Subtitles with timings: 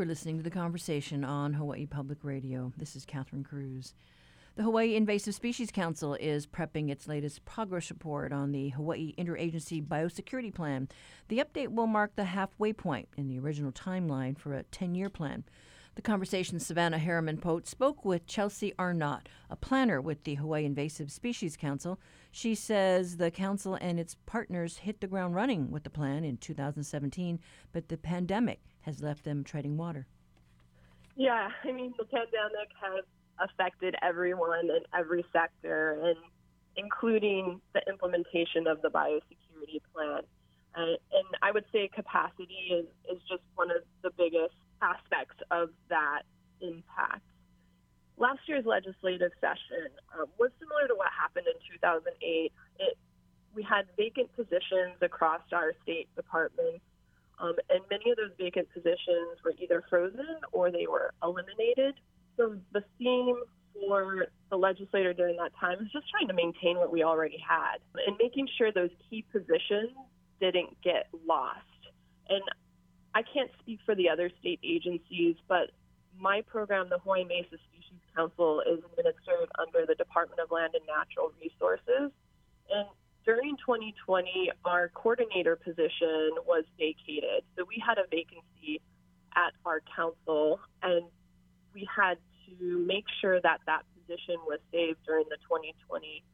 [0.00, 2.72] You're listening to the conversation on Hawaii Public Radio.
[2.78, 3.92] This is Catherine Cruz.
[4.56, 9.86] The Hawaii Invasive Species Council is prepping its latest progress report on the Hawaii Interagency
[9.86, 10.88] Biosecurity Plan.
[11.28, 15.10] The update will mark the halfway point in the original timeline for a 10 year
[15.10, 15.44] plan.
[15.96, 21.12] The conversation Savannah Harriman Pote spoke with Chelsea Arnott, a planner with the Hawaii Invasive
[21.12, 22.00] Species Council.
[22.30, 26.38] She says the council and its partners hit the ground running with the plan in
[26.38, 27.38] 2017,
[27.74, 30.06] but the pandemic has left them treading water.
[31.16, 33.04] Yeah, I mean, the pandemic has
[33.38, 36.16] affected everyone in every sector, and
[36.76, 40.22] including the implementation of the biosecurity plan.
[40.74, 45.70] Uh, and I would say capacity is, is just one of the biggest aspects of
[45.88, 46.22] that
[46.60, 47.22] impact.
[48.16, 52.52] Last year's legislative session um, was similar to what happened in 2008.
[52.78, 52.98] It,
[53.54, 56.84] we had vacant positions across our state departments,
[57.40, 61.94] um, and many of those vacant positions were either frozen or they were eliminated.
[62.36, 63.36] So the theme
[63.74, 67.78] for the legislator during that time was just trying to maintain what we already had
[68.06, 69.96] and making sure those key positions
[70.40, 71.60] didn't get lost.
[72.28, 72.42] And
[73.14, 75.70] I can't speak for the other state agencies, but
[76.18, 80.84] my program, the Hawaii Invasive Species Council, is administered under the Department of Land and
[80.86, 82.12] Natural Resources.
[82.70, 82.86] And
[83.30, 87.46] during 2020, our coordinator position was vacated.
[87.56, 88.82] So we had a vacancy
[89.36, 91.06] at our council, and
[91.72, 96.24] we had to make sure that that position was saved during the 2020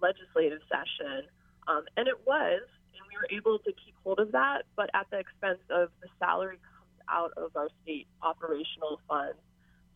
[0.00, 1.26] legislative session.
[1.66, 2.62] Um, and it was,
[2.94, 6.08] and we were able to keep hold of that, but at the expense of the
[6.20, 9.42] salary comes out of our state operational funds.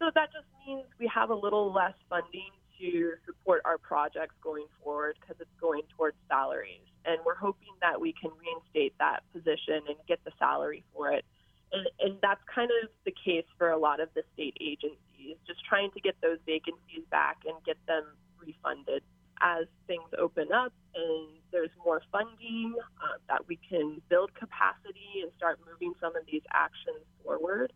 [0.00, 2.50] So that just means we have a little less funding
[2.80, 6.86] to support our projects going forward because it's going towards salaries.
[7.04, 11.24] And we're hoping that we can reinstate that position and get the salary for it.
[11.72, 15.64] And, and that's kind of the case for a lot of the state agencies, just
[15.64, 18.04] trying to get those vacancies back and get them
[18.40, 19.02] refunded
[19.40, 25.30] as things open up and there's more funding, uh, that we can build capacity and
[25.36, 27.72] start moving some of these actions forward.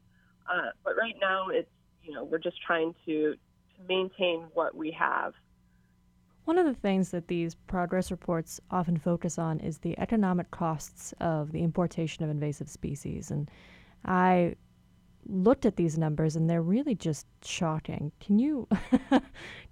[0.50, 1.70] Uh, but right now, it's
[2.02, 3.36] you know we're just trying to to
[3.88, 5.34] maintain what we have.
[6.44, 11.14] One of the things that these progress reports often focus on is the economic costs
[11.20, 13.48] of the importation of invasive species, and
[14.04, 14.56] I
[15.26, 18.12] looked at these numbers and they're really just shocking.
[18.20, 18.66] Can you
[19.10, 19.22] can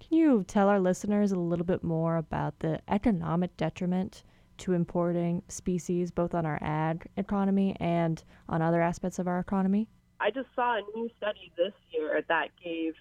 [0.09, 4.23] you tell our listeners a little bit more about the economic detriment
[4.59, 9.87] to importing species both on our ag economy and on other aspects of our economy?
[10.19, 12.93] I just saw a new study this year that gave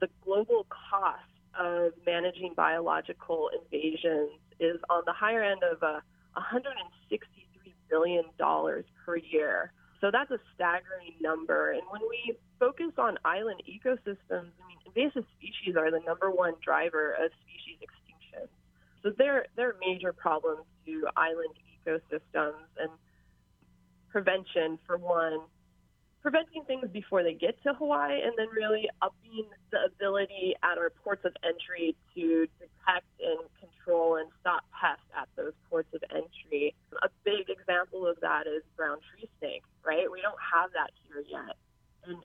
[0.00, 1.22] the global cost
[1.58, 6.00] of managing biological invasions is on the higher end of uh,
[6.34, 9.72] 163 billion dollars per year.
[10.00, 11.72] So that's a staggering number.
[11.72, 16.54] And when we focus on island ecosystems, I mean, invasive species are the number one
[16.64, 18.48] driver of species extinction.
[19.02, 21.54] So they're, they're major problems to island
[21.84, 22.90] ecosystems and
[24.10, 25.40] prevention, for one,
[26.22, 30.90] preventing things before they get to Hawaii, and then really upping the ability at our
[30.90, 36.74] ports of entry to detect and control and stop pests at those ports of entry.
[37.02, 40.10] A big example of that is brown tree snake, right?
[40.10, 41.56] We don't have that here yet.
[42.04, 42.18] And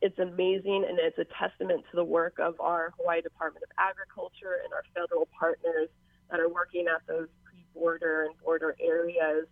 [0.00, 4.62] it's amazing and it's a testament to the work of our Hawaii Department of Agriculture
[4.64, 5.88] and our federal partners
[6.30, 9.46] that are working at those pre-border and border areas.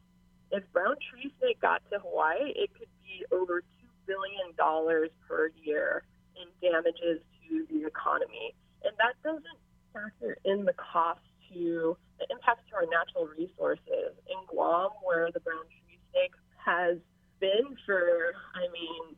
[0.51, 3.65] If brown tree snake got to Hawaii, it could be over $2
[4.07, 4.53] billion
[5.29, 6.03] per year
[6.37, 8.55] in damages to the economy.
[8.85, 9.59] And that doesn't
[9.93, 11.21] factor in the cost
[11.53, 14.13] to the impact to our natural resources.
[14.27, 16.99] In Guam, where the brown tree snake has
[17.41, 19.17] been for, I mean,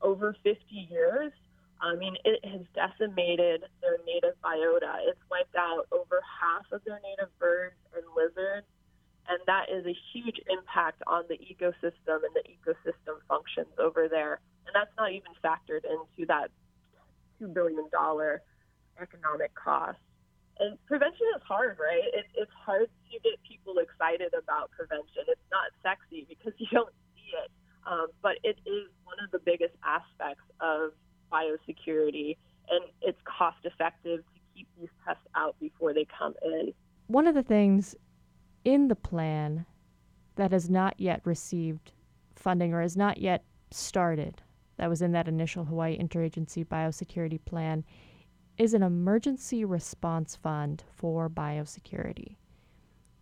[0.00, 0.58] over 50
[0.90, 1.32] years,
[1.80, 5.02] I mean, it has decimated their native biota.
[5.08, 8.66] It's wiped out over half of their native birds and lizards,
[9.28, 14.40] and that is a huge impact on the ecosystem and the ecosystem functions over there.
[14.66, 16.50] And that's not even factored into that
[17.40, 17.86] $2 billion
[19.00, 19.98] economic cost.
[20.58, 22.02] And prevention is hard, right?
[22.12, 25.24] It, it's hard to get people excited about prevention.
[25.28, 27.50] It's not sexy because you don't see it,
[27.86, 30.92] um, but it is one of the biggest aspects of
[31.32, 32.36] biosecurity,
[32.70, 36.72] and it's cost effective to keep these pests out before they come in.
[37.06, 37.96] One of the things
[38.64, 39.66] in the plan
[40.36, 41.92] that has not yet received
[42.34, 44.42] funding or has not yet started,
[44.76, 47.84] that was in that initial Hawaii Interagency Biosecurity Plan,
[48.58, 52.36] is an emergency response fund for biosecurity.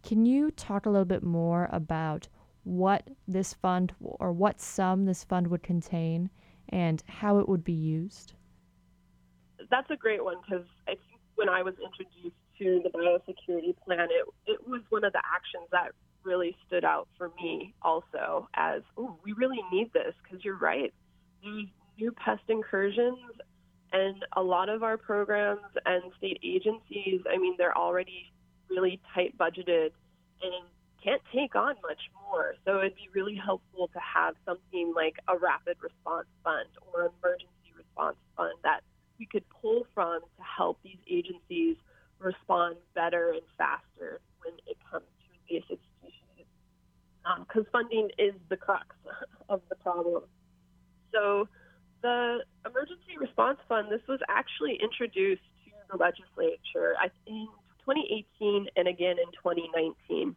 [0.02, 2.28] Can you talk a little bit more about
[2.64, 6.30] what this fund or what sum this fund would contain
[6.70, 8.34] and how it would be used?
[9.70, 14.08] That's a great one because I think when I was introduced to the biosecurity plan,
[14.10, 15.92] it, it was one of the actions that
[16.22, 20.92] really stood out for me also as, oh, we really need this because you're right.
[21.42, 21.66] There's
[21.98, 23.18] new pest incursions
[23.92, 28.30] and a lot of our programs and state agencies, I mean, they're already
[28.68, 29.90] really tight budgeted
[30.42, 30.64] and
[31.02, 32.54] can't take on much more.
[32.64, 37.72] So it'd be really helpful to have something like a rapid response fund or emergency
[37.76, 38.80] response fund that
[39.18, 41.76] we could pull from to help these agencies
[42.20, 46.46] respond better and faster when it comes to these species.
[47.22, 48.86] Because um, funding is the crux
[49.48, 50.22] of the problem.
[51.12, 51.48] So
[52.02, 56.94] the emergency response fund, this was actually introduced to the legislature
[57.26, 57.48] in
[57.84, 60.36] 2018 and again in 2019.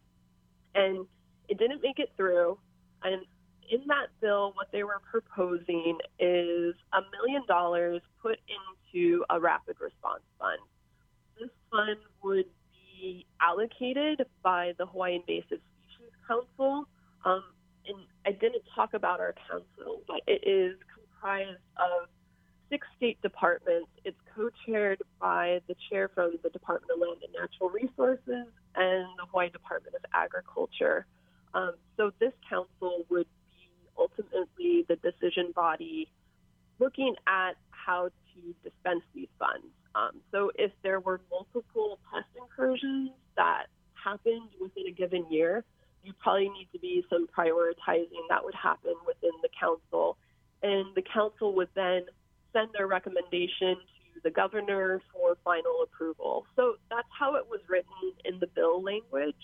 [0.74, 1.06] And
[1.48, 2.58] it didn't make it through.
[3.02, 3.22] And
[3.70, 9.76] in that bill, what they were proposing is a million dollars put into a rapid
[9.80, 10.60] response fund.
[11.74, 16.86] Fund would be allocated by the Hawaii Invasive Species Council.
[17.24, 17.42] Um,
[17.86, 22.08] and I didn't talk about our council, but it is comprised of
[22.70, 23.88] six state departments.
[24.04, 29.06] It's co chaired by the chair from the Department of Land and Natural Resources and
[29.18, 31.06] the Hawaii Department of Agriculture.
[31.54, 33.68] Um, so this council would be
[33.98, 36.08] ultimately the decision body
[36.78, 39.66] looking at how to dispense these funds.
[39.94, 45.64] Um, so if there were multiple pest incursions that happened within a given year,
[46.02, 50.18] you probably need to be some prioritizing that would happen within the council
[50.64, 52.06] and the council would then
[52.52, 53.76] send their recommendation
[54.14, 56.46] to the governor for final approval.
[56.56, 57.92] So that's how it was written
[58.24, 59.34] in the bill language,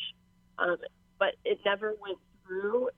[0.59, 0.79] um,
[1.19, 2.89] but it never went through.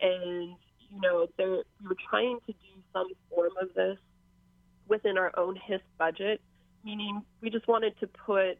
[0.00, 0.56] And
[0.90, 1.44] you know, we
[1.86, 3.98] were trying to do some form of this
[4.88, 6.40] within our own HISC budget,
[6.88, 8.58] meaning we just wanted to put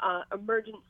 [0.00, 0.80] uh, emergency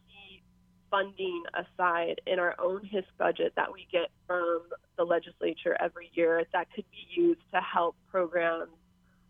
[0.88, 4.62] funding aside in our own HISC budget that we get from
[4.96, 8.70] the legislature every year that could be used to help programs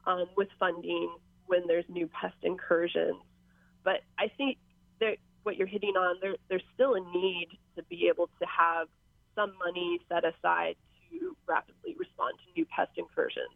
[0.07, 1.11] um, with funding
[1.47, 3.17] when there's new pest incursions.
[3.85, 4.59] But I think
[5.01, 8.89] that what you're hitting on, there, there's still a need to be able to have
[9.35, 10.77] some money set aside
[11.11, 13.49] to rapidly respond to new pest incursions.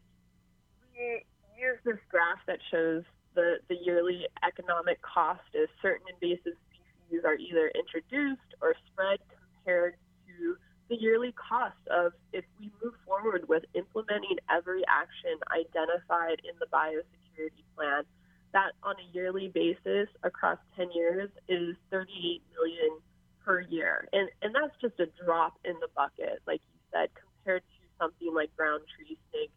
[0.94, 3.04] Here's this graph that shows
[3.34, 9.18] the, the yearly economic cost of certain invasive species are either introduced or spread
[9.64, 9.96] compared
[10.26, 10.56] to
[10.88, 16.66] the yearly cost of if we move forward with implementing every action identified in the
[16.72, 18.04] biosecurity plan
[18.52, 22.98] that on a yearly basis across 10 years is 38 million
[23.44, 24.08] per year.
[24.12, 28.32] And and that's just a drop in the bucket like you said compared to something
[28.32, 29.50] like brown tree snake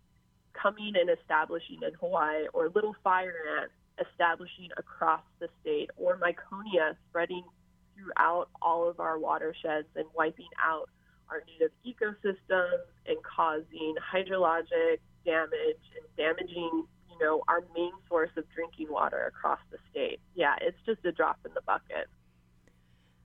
[0.62, 6.96] coming and establishing in Hawaii or little fire ant establishing across the state, or miconia
[7.10, 7.44] spreading
[7.96, 10.90] throughout all of our watersheds and wiping out
[11.30, 18.44] our native ecosystems and causing hydrologic damage and damaging, you know, our main source of
[18.54, 20.20] drinking water across the state.
[20.36, 22.08] Yeah, it's just a drop in the bucket.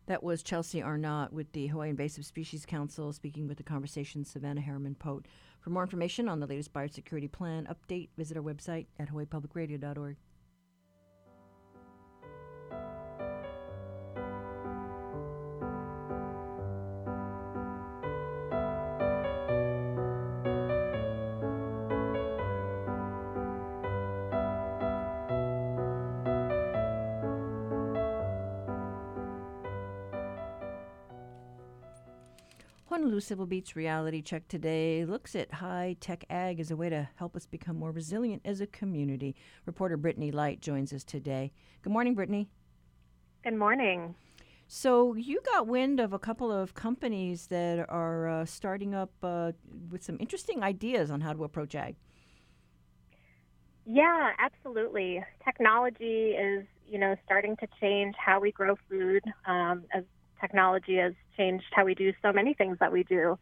[0.06, 4.60] That was Chelsea Arnott with the Hawaii Invasive Species Council speaking with the conversation Savannah
[4.60, 5.26] Harriman Pote.
[5.62, 10.16] For more information on the latest biosecurity plan update, visit our website at hawaiipublicradio.org.
[33.20, 37.36] Civil Beat's reality check today looks at high tech ag as a way to help
[37.36, 39.34] us become more resilient as a community.
[39.66, 41.52] Reporter Brittany Light joins us today.
[41.82, 42.48] Good morning, Brittany.
[43.44, 44.14] Good morning.
[44.68, 49.52] So, you got wind of a couple of companies that are uh, starting up uh,
[49.90, 51.96] with some interesting ideas on how to approach ag.
[53.84, 55.22] Yeah, absolutely.
[55.44, 59.22] Technology is, you know, starting to change how we grow food.
[59.46, 60.04] Um, as
[60.42, 63.38] technology has changed how we do so many things that we do.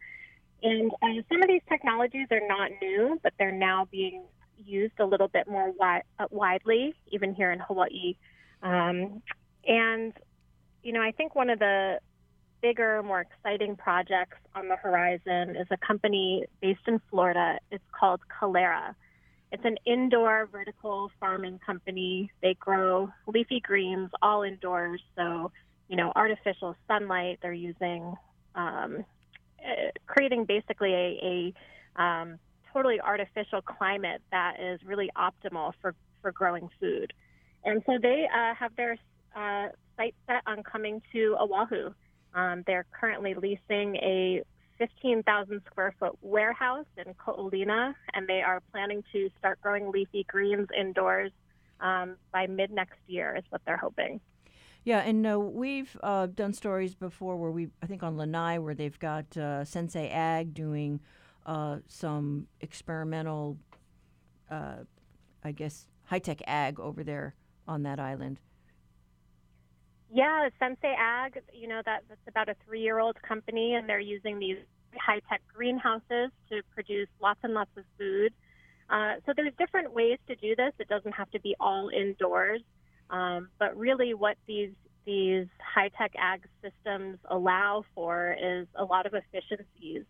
[0.62, 4.22] And uh, some of these technologies are not new, but they're now being
[4.58, 8.14] used a little bit more wi- uh, widely, even here in Hawaii.
[8.62, 9.22] Um,
[9.66, 10.12] and,
[10.82, 11.98] you know, I think one of the
[12.60, 17.58] bigger, more exciting projects on the horizon is a company based in Florida.
[17.70, 18.94] It's called Kalera.
[19.52, 22.30] It's an indoor vertical farming company.
[22.42, 25.50] They grow leafy greens all indoors, so
[25.90, 27.40] you know, artificial sunlight.
[27.42, 28.14] They're using
[28.54, 29.04] um,
[29.58, 31.52] uh, creating basically a,
[31.98, 32.38] a um,
[32.72, 37.12] totally artificial climate that is really optimal for, for growing food.
[37.64, 38.96] And so they uh, have their
[39.34, 41.90] uh, sight set on coming to Oahu.
[42.34, 44.42] Um, they're currently leasing a
[44.78, 50.68] 15,000 square foot warehouse in Ko'olina, and they are planning to start growing leafy greens
[50.78, 51.32] indoors
[51.80, 54.20] um, by mid next year, is what they're hoping.
[54.84, 58.74] Yeah, and uh, we've uh, done stories before where we, I think on Lanai, where
[58.74, 61.00] they've got uh, Sensei Ag doing
[61.44, 63.58] uh, some experimental,
[64.50, 64.84] uh,
[65.44, 67.34] I guess, high tech ag over there
[67.68, 68.40] on that island.
[70.12, 74.00] Yeah, Sensei Ag, you know, that, that's about a three year old company, and they're
[74.00, 74.58] using these
[74.96, 78.32] high tech greenhouses to produce lots and lots of food.
[78.88, 80.72] Uh, so there's different ways to do this.
[80.80, 82.60] It doesn't have to be all indoors.
[83.10, 84.70] Um, but really, what these
[85.04, 90.04] these high tech ag systems allow for is a lot of efficiencies.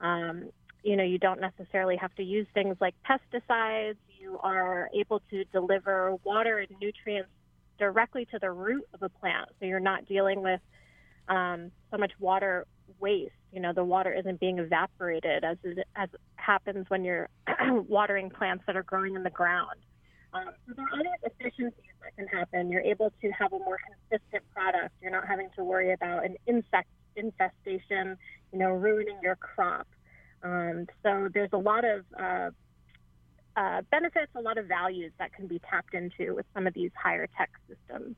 [0.00, 0.50] Um,
[0.82, 3.96] you know, you don't necessarily have to use things like pesticides.
[4.20, 7.30] You are able to deliver water and nutrients
[7.78, 10.60] directly to the root of a plant, so you're not dealing with
[11.28, 12.66] um, so much water
[13.00, 13.32] waste.
[13.52, 17.28] You know, the water isn't being evaporated as it, as happens when you're
[17.88, 19.78] watering plants that are growing in the ground.
[20.36, 22.70] Um, so there are other efficiencies that can happen.
[22.70, 23.78] You're able to have a more
[24.10, 24.94] consistent product.
[25.00, 28.16] You're not having to worry about an insect infestation,
[28.52, 29.86] you know, ruining your crop.
[30.42, 32.50] Um, so there's a lot of uh,
[33.56, 36.90] uh, benefits, a lot of values that can be tapped into with some of these
[36.94, 38.16] higher tech systems.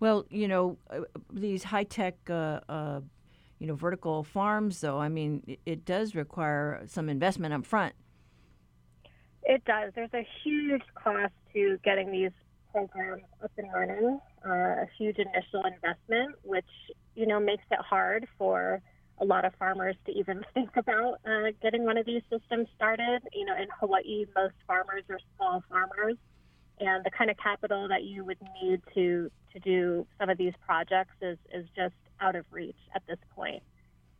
[0.00, 1.00] Well, you know, uh,
[1.32, 3.00] these high tech, uh, uh,
[3.58, 7.94] you know, vertical farms, though, I mean, it, it does require some investment up front.
[9.44, 9.92] It does.
[9.94, 12.30] There's a huge cost to getting these
[12.72, 16.64] programs up and running, uh, a huge initial investment, which
[17.14, 18.80] you know makes it hard for
[19.18, 23.20] a lot of farmers to even think about uh, getting one of these systems started.
[23.32, 26.16] You know, in Hawaii, most farmers are small farmers,
[26.80, 30.54] and the kind of capital that you would need to to do some of these
[30.66, 33.62] projects is is just out of reach at this point.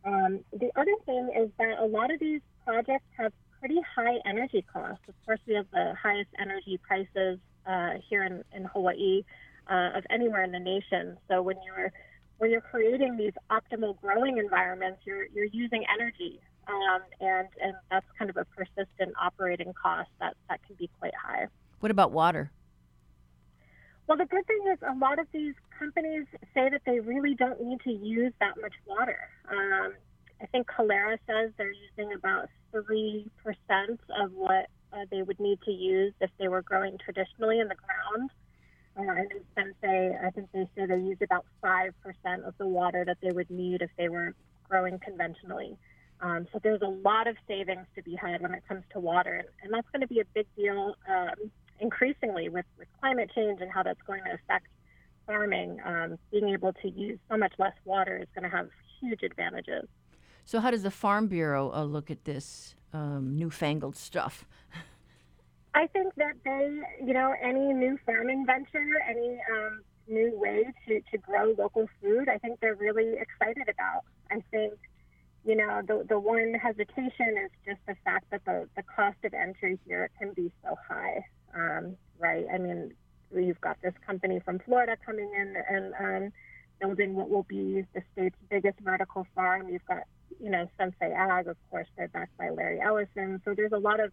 [0.05, 3.33] Um, the other thing is that a lot of these projects have
[3.65, 5.01] pretty high energy costs.
[5.07, 9.23] Of course, we have the highest energy prices uh, here in, in Hawaii
[9.67, 11.17] uh, of anywhere in the nation.
[11.27, 11.91] So when you're
[12.37, 18.05] when you're creating these optimal growing environments, you're you're using energy, um, and and that's
[18.19, 21.47] kind of a persistent operating cost that that can be quite high.
[21.79, 22.51] What about water?
[24.05, 27.59] Well, the good thing is a lot of these companies say that they really don't
[27.59, 29.17] need to use that much water.
[29.49, 29.93] Um,
[30.41, 33.29] I think Kalera says they're using about 3%
[34.21, 37.75] of what uh, they would need to use if they were growing traditionally in the
[37.75, 38.29] ground.
[38.97, 41.91] Uh, and Sensei, I think they say they use about 5%
[42.47, 44.33] of the water that they would need if they were
[44.69, 45.77] growing conventionally.
[46.21, 49.33] Um, so there's a lot of savings to be had when it comes to water,
[49.33, 53.59] and, and that's going to be a big deal um, increasingly with, with climate change
[53.61, 54.67] and how that's going to affect
[55.27, 55.79] farming.
[55.85, 58.69] Um, being able to use so much less water is going to have
[59.01, 59.87] huge advantages.
[60.45, 64.45] So, how does the Farm Bureau uh, look at this um, newfangled stuff?
[65.73, 71.01] I think that they, you know, any new farming venture, any um, new way to,
[71.11, 74.03] to grow local food, I think they're really excited about.
[74.31, 74.73] I think,
[75.43, 79.33] you know, the, the one hesitation is just the fact that the, the cost of
[79.33, 81.25] entry here can be so high,
[81.55, 82.45] um, right?
[82.53, 82.93] I mean,
[83.31, 86.33] we've got this company from Florida coming in and um,
[86.79, 89.69] building what will be the state's biggest vertical farm.
[89.69, 90.03] You've got
[90.39, 93.41] you know, Sensei Ag, of course, they're backed by Larry Ellison.
[93.45, 94.11] So there's a lot of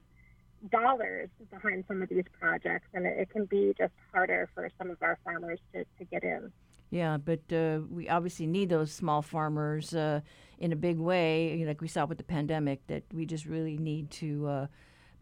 [0.71, 4.91] dollars behind some of these projects, and it, it can be just harder for some
[4.91, 6.53] of our farmers to, to get in.
[6.91, 10.21] Yeah, but uh, we obviously need those small farmers uh,
[10.59, 14.11] in a big way, like we saw with the pandemic, that we just really need
[14.11, 14.67] to uh,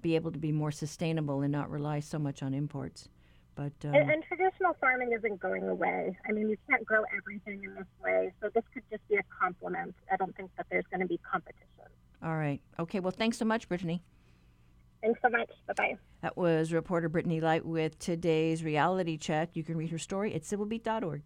[0.03, 3.09] be able to be more sustainable and not rely so much on imports.
[3.55, 6.17] But um, and, and, traditional farming isn't going away.
[6.27, 9.23] I mean, you can't grow everything in this way, so this could just be a
[9.41, 9.95] complement.
[10.11, 11.67] I don't think that there's going to be competition.
[12.23, 12.61] All right.
[12.79, 13.01] Okay.
[13.01, 14.03] Well, thanks so much, Brittany.
[15.03, 15.51] Thanks so much.
[15.67, 15.97] Bye bye.
[16.23, 19.51] That was reporter Brittany Light with today's reality check.
[19.55, 21.23] You can read her story at civilbeat.org.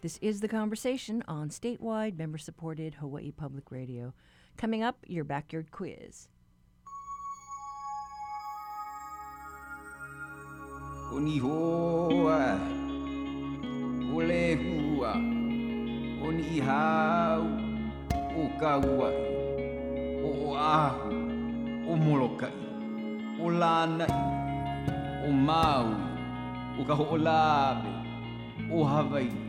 [0.00, 4.14] This is The Conversation on statewide, member supported Hawaii Public Radio.
[4.56, 6.28] Coming up, your backyard quiz.
[14.14, 15.14] o le hua
[16.22, 17.42] o ni hau
[18.36, 19.10] o kaua
[20.22, 20.54] o
[29.18, 29.47] o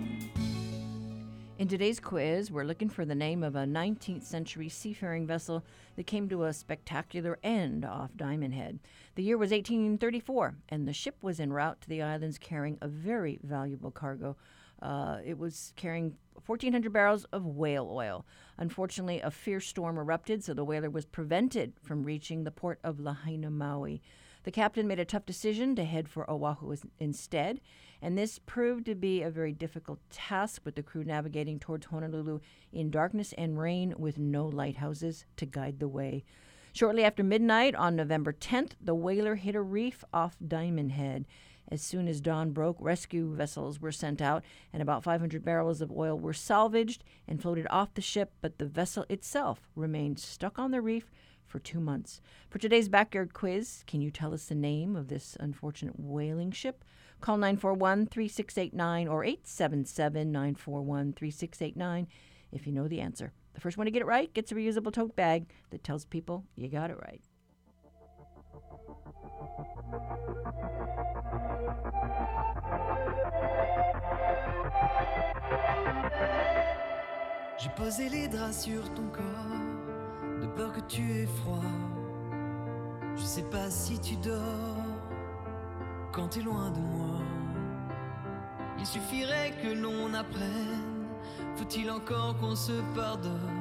[1.59, 5.65] In today's quiz, we're looking for the name of a 19th century seafaring vessel
[5.97, 8.79] that came to a spectacular end off Diamond Head.
[9.15, 12.87] The year was 1834, and the ship was en route to the islands carrying a
[12.87, 14.37] very valuable cargo.
[14.81, 18.25] Uh, it was carrying 1,400 barrels of whale oil.
[18.57, 23.01] Unfortunately, a fierce storm erupted, so the whaler was prevented from reaching the port of
[23.01, 24.01] Lahaina, Maui.
[24.43, 27.60] The captain made a tough decision to head for Oahu instead,
[28.01, 32.39] and this proved to be a very difficult task with the crew navigating towards Honolulu
[32.72, 36.24] in darkness and rain with no lighthouses to guide the way.
[36.72, 41.25] Shortly after midnight on November 10th, the whaler hit a reef off Diamond Head.
[41.72, 45.91] As soon as dawn broke, rescue vessels were sent out, and about 500 barrels of
[45.91, 50.72] oil were salvaged and floated off the ship, but the vessel itself remained stuck on
[50.72, 51.12] the reef
[51.50, 52.22] for two months.
[52.50, 56.86] For today's backyard quiz, can you tell us the name of this unfortunate whaling ship?
[57.20, 62.08] Call 941 3689 or 877 941 3689
[62.51, 63.34] if you know the answer.
[63.53, 66.46] The first one to get it right gets a reusable tote bag that tells people
[66.56, 67.22] you got it right.
[77.58, 79.78] J'ai posé les draps sur ton corps
[80.50, 81.62] peur que tu aies froid.
[83.15, 84.77] Je sais pas si tu dors
[86.12, 87.20] quand tu es loin de moi.
[88.77, 91.08] Il suffirait que l'on apprenne,
[91.56, 93.60] faut-il encore qu'on se pardonne?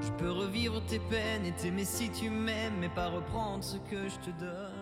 [0.00, 4.08] Je peux revivre tes peines et t'aimer si tu m'aimes, mais pas reprendre ce que
[4.08, 4.75] je te donne.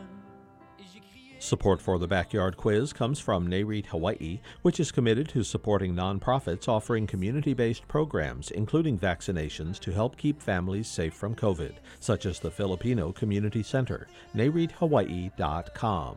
[1.44, 6.68] Support for the Backyard Quiz comes from NAREIT Hawaii, which is committed to supporting nonprofits
[6.68, 12.40] offering community based programs, including vaccinations, to help keep families safe from COVID, such as
[12.40, 14.08] the Filipino Community Center.
[14.34, 16.16] NAREITHawaii.com.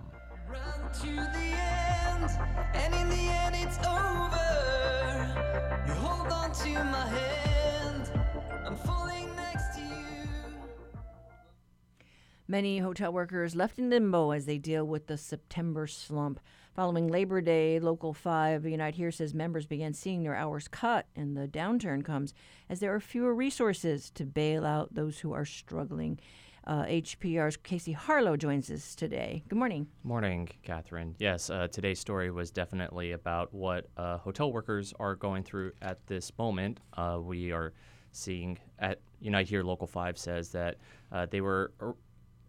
[1.04, 2.32] End,
[2.74, 4.40] and in the end it's over.
[5.88, 7.27] You hold on to my hand,
[12.50, 16.40] Many hotel workers left in limbo as they deal with the September slump.
[16.74, 21.36] Following Labor Day, Local 5 Unite Here says members began seeing their hours cut, and
[21.36, 22.34] the downturn comes
[22.70, 26.22] as there are fewer resources to bail out those who are struggling.
[26.66, 29.44] Uh, HPR's Casey Harlow joins us today.
[29.50, 29.88] Good morning.
[30.04, 31.16] Morning, Catherine.
[31.20, 36.06] Yes, uh, today's story was definitely about what uh, hotel workers are going through at
[36.08, 36.80] this moment.
[36.94, 37.74] Uh, we are
[38.14, 40.78] seeing at Unite Here, Local 5 says that
[41.12, 41.74] uh, they were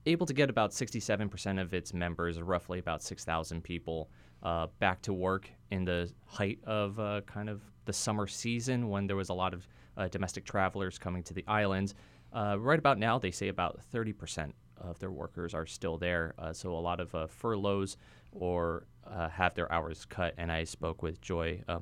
[0.07, 4.11] able to get about 67% of its members, roughly about 6,000 people,
[4.43, 9.07] uh, back to work in the height of uh, kind of the summer season when
[9.07, 11.95] there was a lot of uh, domestic travelers coming to the islands.
[12.33, 16.35] Uh, right about now, they say about 30% of their workers are still there.
[16.39, 17.97] Uh, so a lot of uh, furloughs
[18.33, 18.87] or
[19.31, 20.35] have their hours cut.
[20.37, 21.79] And I spoke with Joy uh,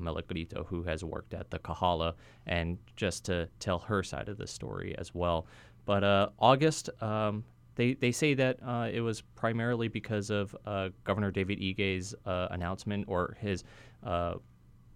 [0.67, 2.15] who has worked at the Kahala,
[2.47, 5.47] and just to tell her side of the story as well.
[5.85, 7.45] But August, um,
[7.77, 12.49] they, they say that uh, it was primarily because of uh, Governor David Ige's uh,
[12.51, 13.65] announcement or his
[14.03, 14.35] uh,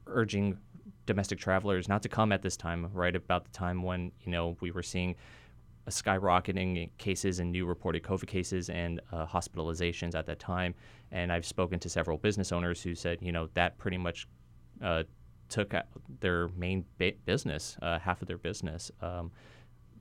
[0.06, 0.58] urging
[1.06, 4.56] domestic travelers not to come at this time, right about the time when you know
[4.60, 5.14] we were seeing
[5.88, 10.74] skyrocketing cases and new reported COVID cases and uh, hospitalizations at that time.
[11.10, 14.28] And I've spoken to several business owners who said, you know, that pretty much
[14.82, 15.02] uh,
[15.48, 15.74] took
[16.20, 18.90] their main ba- business, half of their business.
[19.00, 19.32] Um,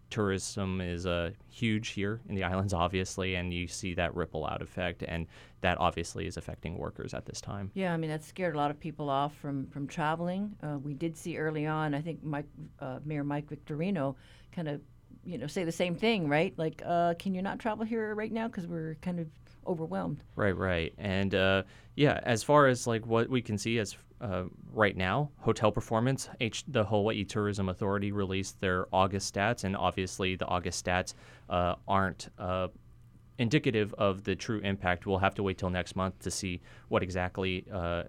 [0.10, 4.62] tourism is uh, huge here in the islands, obviously, and you see that ripple out
[4.62, 5.28] effect, and
[5.62, 7.72] that obviously is affecting workers at this time.
[7.74, 10.56] Yeah, I mean that scared a lot of people off from from traveling.
[10.63, 12.48] Uh, we did see early on, I think Mike,
[12.80, 14.15] uh, Mayor Mike Victorino,
[14.52, 14.82] kind of,
[15.24, 16.54] you know, say the same thing, right?
[16.58, 19.28] Like, uh, can you not travel here right now because we're kind of
[19.67, 20.24] overwhelmed.
[20.36, 21.63] Right, right, and uh,
[21.95, 26.29] yeah, as far as like what we can see as uh, right now, hotel performance.
[26.39, 31.13] H- the Hawaii Tourism Authority released their August stats, and obviously the August stats
[31.49, 32.67] uh, aren't uh,
[33.38, 35.05] indicative of the true impact.
[35.05, 38.03] We'll have to wait till next month to see what exactly uh,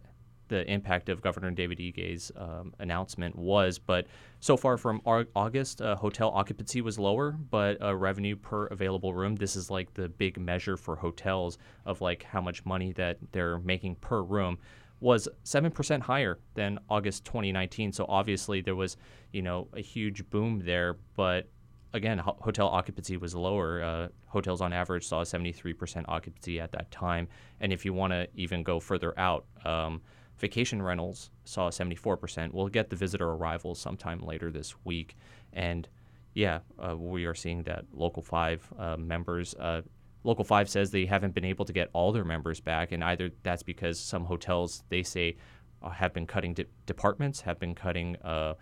[0.49, 3.79] the impact of Governor David Ige's um, announcement was.
[3.79, 4.09] But
[4.41, 9.37] so far from August, uh, hotel occupancy was lower, but uh, revenue per available room.
[9.37, 13.59] This is like the big measure for hotels of like how much money that they're
[13.61, 14.59] making per room
[15.01, 17.93] was 7% higher than August 2019.
[17.93, 18.97] So obviously there was,
[19.33, 21.49] you know, a huge boom there, but
[21.93, 23.83] again, ho- hotel occupancy was lower.
[23.83, 27.29] Uh, hotels on average saw 73% occupancy at that time.
[27.61, 30.03] And if you want to even go further out, um,
[30.39, 32.53] vacation rentals saw 74%.
[32.53, 35.17] We'll get the visitor arrivals sometime later this week.
[35.53, 35.89] And
[36.35, 39.83] yeah, uh, we are seeing that Local 5 uh, members, uh,
[40.23, 42.93] Local 5 says they haven't been able to get all their members back.
[42.93, 45.37] And either that's because some hotels, they say,
[45.83, 48.55] uh, have been cutting de- departments, have been cutting uh,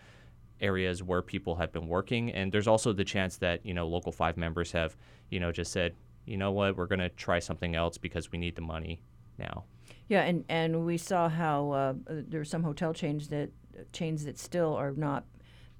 [0.61, 2.31] areas where people have been working.
[2.33, 4.97] And there's also the chance that, you know, Local 5 members have,
[5.31, 5.95] you know, just said,
[6.27, 9.01] you know what, we're going to try something else because we need the money
[9.39, 9.65] now.
[10.09, 13.51] Yeah, and, and we saw how uh, there are some hotel chains that
[13.93, 15.25] chains that still are not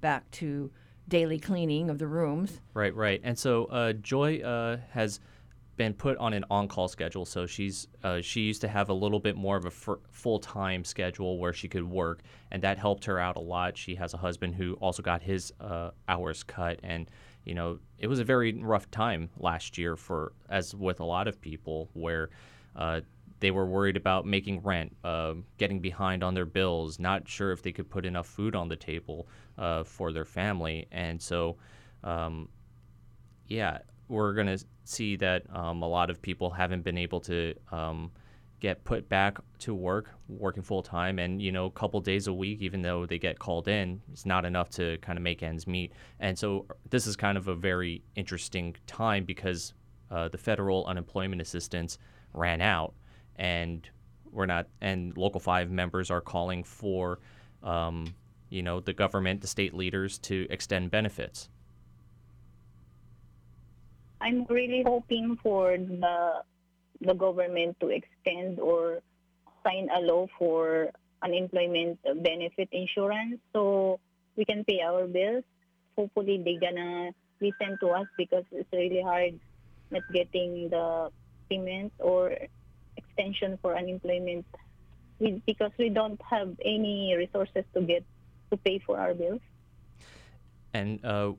[0.01, 0.71] back to
[1.07, 2.61] daily cleaning of the rooms.
[2.73, 3.19] Right, right.
[3.23, 5.19] And so uh, Joy uh, has
[5.79, 7.25] been put on an on-call schedule.
[7.25, 10.83] So she's uh, she used to have a little bit more of a f- full-time
[10.83, 13.77] schedule where she could work, and that helped her out a lot.
[13.77, 17.09] She has a husband who also got his uh, hours cut, and
[17.45, 21.27] you know it was a very rough time last year for as with a lot
[21.27, 22.29] of people where.
[22.75, 23.01] Uh,
[23.41, 27.61] they were worried about making rent, uh, getting behind on their bills, not sure if
[27.61, 30.87] they could put enough food on the table uh, for their family.
[30.91, 31.55] And so,
[32.03, 32.49] um,
[33.47, 33.77] yeah,
[34.09, 38.11] we're going to see that um, a lot of people haven't been able to um,
[38.59, 42.33] get put back to work, working full time, and you know, a couple days a
[42.33, 45.65] week, even though they get called in, it's not enough to kind of make ends
[45.67, 45.93] meet.
[46.19, 49.73] And so, this is kind of a very interesting time because
[50.11, 51.97] uh, the federal unemployment assistance
[52.33, 52.93] ran out.
[53.37, 53.87] And
[54.31, 57.19] we're not and local five members are calling for
[57.63, 58.13] um,
[58.49, 61.49] you know the government the state leaders to extend benefits
[64.21, 66.43] i'm really hoping for the
[67.01, 69.01] the government to extend or
[69.63, 70.91] sign a law for
[71.23, 73.39] unemployment benefit insurance.
[73.53, 73.99] So
[74.35, 75.43] we can pay our bills.
[75.97, 79.39] Hopefully they're gonna listen to us because it's really hard
[79.91, 81.09] not getting the
[81.49, 82.35] payments or
[82.95, 84.45] extension for unemployment.
[85.19, 88.05] We, because we don't have any resources to get
[88.51, 89.41] to pay for our bills.
[90.73, 91.33] And uh,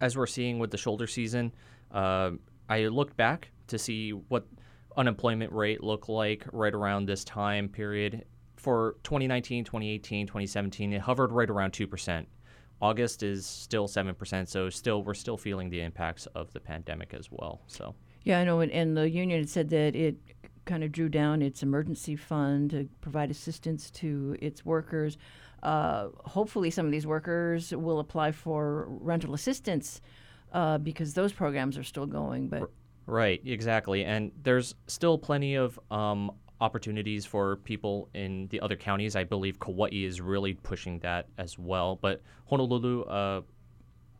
[0.00, 1.52] as we're seeing with the shoulder season,
[1.90, 2.32] uh,
[2.68, 4.46] I looked back to see what
[4.96, 8.24] unemployment rate looked like right around this time period.
[8.56, 12.26] For 2019, 2018, 2017, it hovered right around 2%.
[12.80, 17.28] August is still 7%, so still we're still feeling the impacts of the pandemic as
[17.30, 17.62] well.
[17.66, 17.94] So
[18.24, 20.16] Yeah, I know and, and the union had said that it
[20.66, 25.16] kind of drew down its emergency fund to provide assistance to its workers.
[25.62, 30.00] Uh, hopefully, some of these workers will apply for rental assistance
[30.56, 32.48] uh, because those programs are still going.
[32.48, 32.70] But
[33.04, 39.14] right, exactly, and there's still plenty of um, opportunities for people in the other counties.
[39.16, 41.96] I believe Kauai is really pushing that as well.
[41.96, 43.42] But Honolulu, uh,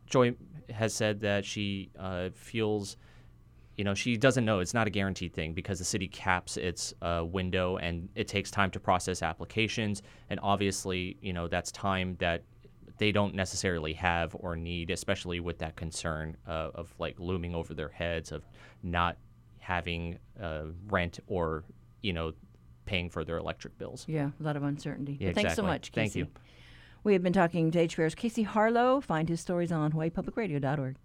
[0.05, 0.35] Joy
[0.69, 2.97] has said that she uh, feels
[3.77, 4.59] you know, she doesn't know.
[4.59, 8.49] It's not a guaranteed thing because the city caps its uh, window and it takes
[8.49, 10.01] time to process applications.
[10.31, 12.41] And obviously, you know, that's time that
[12.97, 17.73] they don't necessarily have or need, especially with that concern uh, of like looming over
[17.73, 18.43] their heads of
[18.83, 19.17] not
[19.59, 21.63] having uh, rent or,
[22.01, 22.33] you know,
[22.85, 24.05] paying for their electric bills.
[24.07, 25.17] Yeah, a lot of uncertainty.
[25.19, 25.55] Yeah, Thanks exactly.
[25.55, 26.01] so much, Casey.
[26.01, 26.41] Thank you.
[27.03, 28.99] We have been talking to HPR's Casey Harlow.
[29.01, 30.95] Find his stories on HawaiiPublicRadio.org.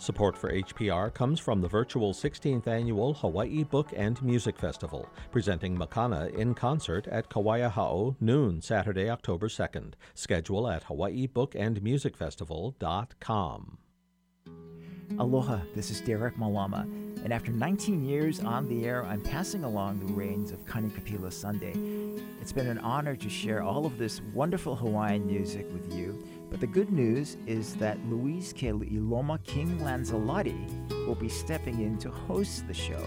[0.00, 5.76] Support for HPR comes from the virtual 16th annual Hawaii Book and Music Festival, presenting
[5.76, 9.92] Makana in concert at Kawaiahao noon Saturday, October 2nd.
[10.14, 13.78] Schedule at hawaiibookandmusicfestival.com.
[15.18, 16.86] Aloha, this is Derek Malama,
[17.22, 21.74] and after 19 years on the air, I'm passing along the reins of Kanikapila Sunday.
[22.40, 26.60] It's been an honor to share all of this wonderful Hawaiian music with you, but
[26.60, 32.66] the good news is that Louise Ke'li'iloma King Lanzalotti will be stepping in to host
[32.66, 33.04] the show.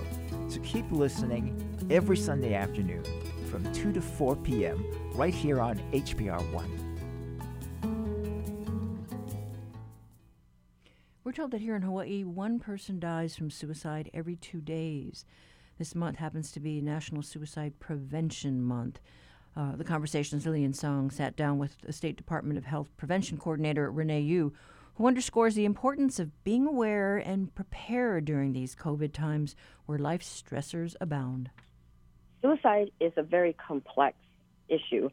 [0.48, 1.58] So keep listening
[1.90, 3.04] every Sunday afternoon
[3.50, 4.86] from 2 to 4 p.m.
[5.16, 6.83] right here on HPR 1.
[11.44, 15.26] Told that here in Hawaii, one person dies from suicide every two days.
[15.78, 19.02] This month happens to be National Suicide Prevention Month.
[19.54, 23.92] Uh, the conversations Lillian Song sat down with the State Department of Health Prevention Coordinator
[23.92, 24.54] Renee Yu,
[24.96, 29.54] who underscores the importance of being aware and prepared during these COVID times
[29.86, 31.50] where life stressors abound.
[32.42, 34.16] Suicide is a very complex
[34.70, 35.10] issue.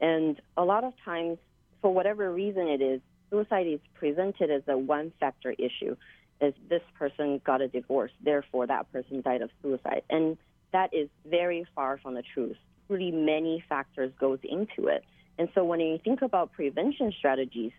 [0.00, 1.36] And a lot of times,
[1.82, 5.96] for whatever reason it is, suicide is presented as a one factor issue,
[6.40, 10.02] as this person got a divorce, therefore that person died of suicide.
[10.10, 10.36] And
[10.72, 12.56] that is very far from the truth.
[12.88, 15.04] Really many factors goes into it.
[15.38, 17.72] And so when you think about prevention strategies,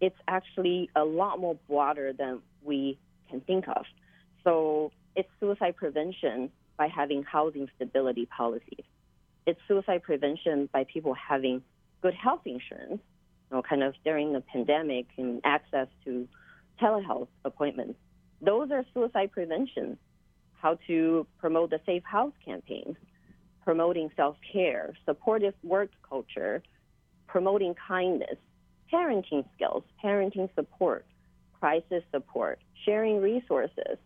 [0.00, 2.98] it's actually a lot more broader than we
[3.30, 3.84] can think of.
[4.42, 8.84] So it's suicide prevention by having housing stability policies.
[9.46, 11.62] It's suicide prevention by people having
[12.02, 13.00] good health insurance,
[13.54, 16.28] know, kind of during the pandemic and access to
[16.80, 17.98] telehealth appointments.
[18.40, 19.96] Those are suicide prevention.
[20.52, 22.96] How to promote the safe house campaign,
[23.62, 26.62] promoting self care, supportive work culture,
[27.26, 28.36] promoting kindness,
[28.92, 31.04] parenting skills, parenting support,
[31.60, 33.98] crisis support, sharing resources,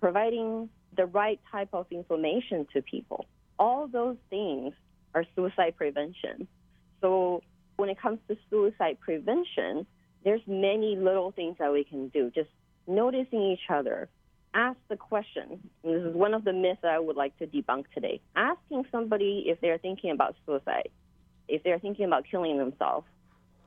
[0.00, 3.26] providing the right type of information to people.
[3.58, 4.74] All those things
[5.14, 6.46] are suicide prevention.
[7.00, 7.42] So
[7.76, 9.86] when it comes to suicide prevention,
[10.24, 12.30] there's many little things that we can do.
[12.34, 12.50] Just
[12.86, 14.08] noticing each other,
[14.54, 15.60] ask the question.
[15.84, 18.20] And this is one of the myths that I would like to debunk today.
[18.34, 20.88] Asking somebody if they're thinking about suicide,
[21.48, 23.06] if they're thinking about killing themselves,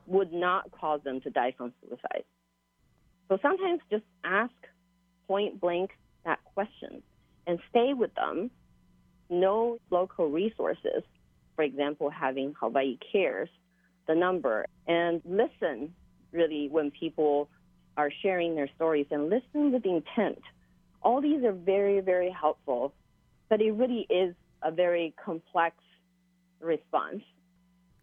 [0.07, 2.23] would not cause them to die from suicide.
[3.29, 4.51] So sometimes just ask
[5.27, 5.91] point blank
[6.25, 7.03] that question
[7.45, 8.49] and stay with them.
[9.29, 11.03] Know local resources,
[11.55, 13.49] for example, having Hawaii Cares,
[14.09, 15.93] the number, and listen
[16.31, 17.47] really when people
[17.95, 20.41] are sharing their stories and listen with intent.
[21.03, 22.93] All these are very, very helpful,
[23.49, 25.75] but it really is a very complex
[26.59, 27.21] response.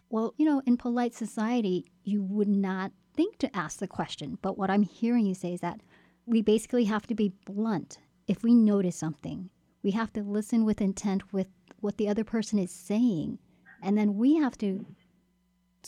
[0.09, 4.39] Well, you know, in polite society, you would not think to ask the question.
[4.41, 5.81] But what I'm hearing you say is that
[6.25, 9.51] we basically have to be blunt if we notice something.
[9.83, 11.49] We have to listen with intent with
[11.81, 13.39] what the other person is saying.
[13.83, 14.87] And then we have to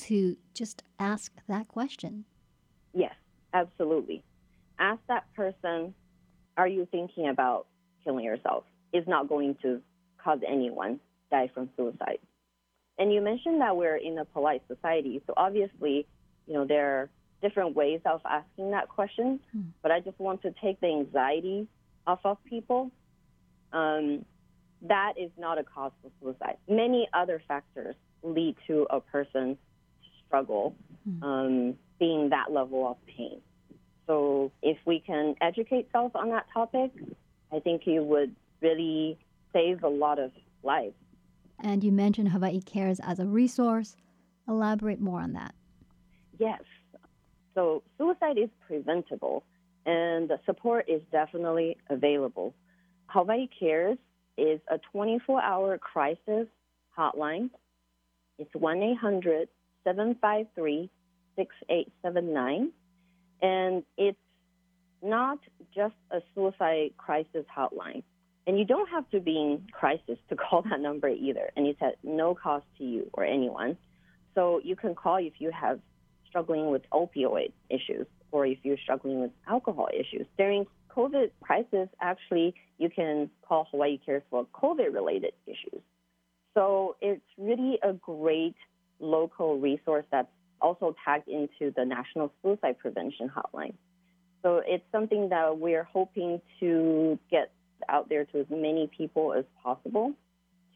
[0.06, 2.24] to just ask that question.
[2.94, 3.14] Yes,
[3.52, 4.22] absolutely.
[4.78, 5.94] Ask that person,
[6.56, 7.66] are you thinking about
[8.04, 8.64] killing yourself?
[8.92, 9.82] Is not going to
[10.22, 12.18] cause anyone die from suicide.
[12.98, 16.06] And you mentioned that we're in a polite society, so obviously,
[16.46, 17.11] you know, there are
[17.42, 19.62] different ways of asking that question, hmm.
[19.82, 21.68] but I just want to take the anxiety
[22.06, 22.90] off of people.
[23.72, 24.24] Um,
[24.82, 26.56] that is not a cause for suicide.
[26.68, 29.58] Many other factors lead to a person
[30.28, 31.22] struggle hmm.
[31.22, 33.40] um, being that level of pain.
[34.06, 36.92] So if we can educate self on that topic,
[37.52, 39.18] I think it would really
[39.52, 40.30] save a lot of
[40.62, 40.94] lives.
[41.60, 43.96] And you mentioned Hawaii Cares as a resource.
[44.46, 45.54] Elaborate more on that.
[46.38, 46.62] Yes.
[47.54, 49.44] So suicide is preventable
[49.84, 52.54] and the support is definitely available.
[53.06, 53.98] Hawaii Cares
[54.36, 56.46] is a 24 hour crisis
[56.96, 57.50] hotline.
[58.38, 59.48] It's 1 800
[59.84, 60.90] 753
[61.36, 62.72] 6879.
[63.40, 64.18] And it's
[65.02, 65.38] not
[65.74, 68.02] just a suicide crisis hotline.
[68.46, 71.50] And you don't have to be in crisis to call that number either.
[71.56, 73.76] And it's at no cost to you or anyone.
[74.34, 75.80] So you can call if you have
[76.28, 80.26] struggling with opioid issues or if you're struggling with alcohol issues.
[80.36, 85.80] During COVID crisis, actually, you can call Hawaii Cares for COVID related issues.
[86.54, 88.56] So it's really a great
[89.00, 90.28] local resource that's
[90.61, 93.74] also tagged into the National Suicide Prevention Hotline.
[94.42, 97.50] So it's something that we're hoping to get
[97.88, 100.14] out there to as many people as possible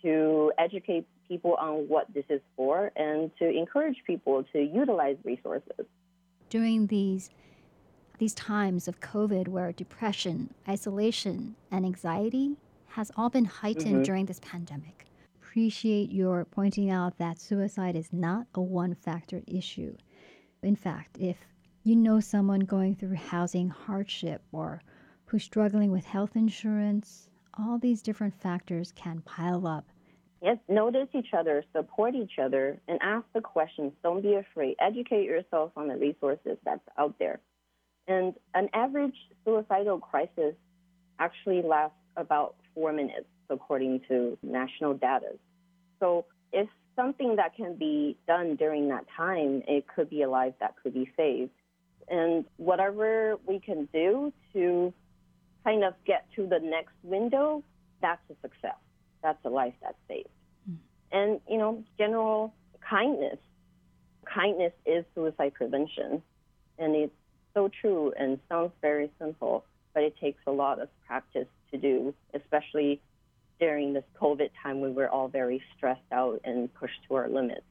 [0.03, 5.87] to educate people on what this is for and to encourage people to utilize resources.
[6.49, 7.31] During these
[8.19, 12.57] these times of COVID where depression, isolation, and anxiety
[12.89, 14.03] has all been heightened mm-hmm.
[14.03, 15.07] during this pandemic.
[15.53, 19.95] Appreciate your pointing out that suicide is not a one factor issue.
[20.63, 21.37] In fact, if
[21.83, 24.81] you know someone going through housing hardship or
[25.27, 27.29] who's struggling with health insurance.
[27.59, 29.85] All these different factors can pile up.
[30.41, 33.93] Yes, notice each other, support each other, and ask the questions.
[34.03, 34.77] Don't be afraid.
[34.81, 37.41] Educate yourself on the resources that's out there.
[38.09, 40.55] And an average suicidal crisis
[41.19, 45.37] actually lasts about four minutes, according to national data.
[46.01, 50.55] So if something that can be done during that time, it could be a life
[50.61, 51.51] that could be saved.
[52.09, 54.93] And whatever we can do to
[55.65, 57.63] kind of get to the next window,
[58.01, 58.77] that's a success.
[59.23, 60.29] That's a life that's saved.
[60.69, 60.77] Mm.
[61.13, 62.53] And, you know, general
[62.89, 63.39] kindness.
[64.25, 66.23] Kindness is suicide prevention.
[66.79, 67.15] And it's
[67.55, 72.15] so true and sounds very simple, but it takes a lot of practice to do,
[72.35, 73.01] especially
[73.63, 77.63] during this COVID time we were all very stressed out and pushed to our limits.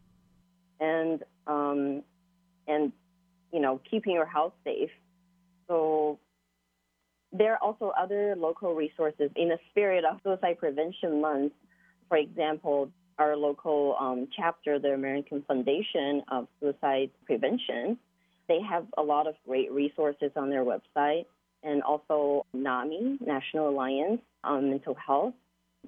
[0.79, 2.01] and um,
[2.65, 2.93] and
[3.51, 4.89] you know keeping your house safe.
[5.67, 6.17] So
[7.33, 11.51] there are also other local resources in the spirit of Suicide Prevention Month.
[12.07, 17.97] For example, our local um, chapter, the American Foundation of Suicide Prevention,
[18.47, 21.25] they have a lot of great resources on their website,
[21.63, 25.33] and also NAMI, National Alliance on Mental Health,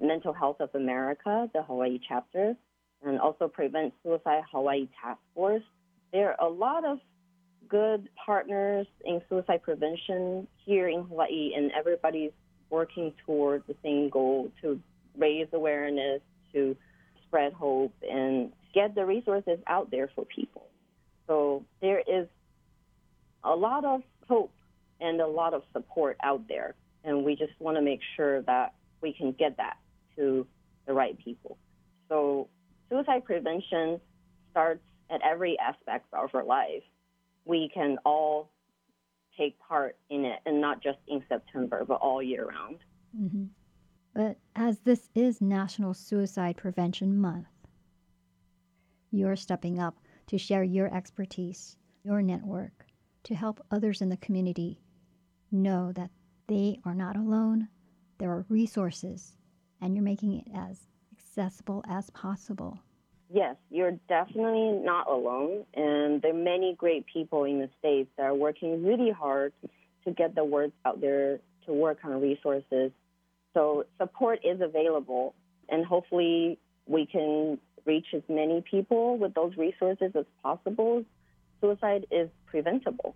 [0.00, 2.56] Mental Health of America, the Hawaii chapter,
[3.04, 5.62] and also Prevent Suicide Hawaii Task Force.
[6.12, 6.98] There are a lot of
[7.68, 12.32] good partners in suicide prevention here in Hawaii, and everybody's
[12.70, 14.80] working toward the same goal to
[15.16, 16.20] raise awareness,
[16.52, 16.76] to
[17.26, 20.66] spread hope, and get the resources out there for people.
[21.26, 22.26] So there is
[23.44, 24.52] a lot of hope
[25.00, 28.74] and a lot of support out there, and we just want to make sure that
[29.00, 29.76] we can get that
[30.16, 30.46] to
[30.86, 31.58] the right people.
[32.08, 32.48] So
[32.88, 34.00] suicide prevention
[34.50, 36.82] starts at every aspect of our life
[37.44, 38.50] we can all
[39.36, 42.78] take part in it, and not just in September, but all year round.
[43.18, 43.44] Mm-hmm.
[44.14, 47.48] But as this is National Suicide Prevention Month,
[49.10, 49.98] you're stepping up
[50.28, 52.86] to share your expertise, your network,
[53.24, 54.80] to help others in the community
[55.50, 56.10] know that
[56.46, 57.68] they are not alone.
[58.18, 59.36] There are resources,
[59.84, 62.80] and you're making it as accessible as possible
[63.34, 65.64] yes, you're definitely not alone.
[65.74, 69.52] And there are many great people in the States that are working really hard
[70.04, 72.92] to get the word out there to work on resources.
[73.52, 75.34] So support is available,
[75.68, 81.04] and hopefully we can reach as many people with those resources as possible.
[81.60, 83.14] Suicide is preventable.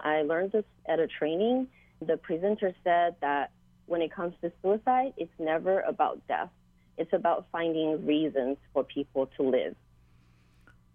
[0.00, 1.68] I learned this at a training.
[2.04, 3.50] The presenter said that
[3.86, 6.50] when it comes to suicide, it's never about death.
[6.96, 9.74] It's about finding reasons for people to live.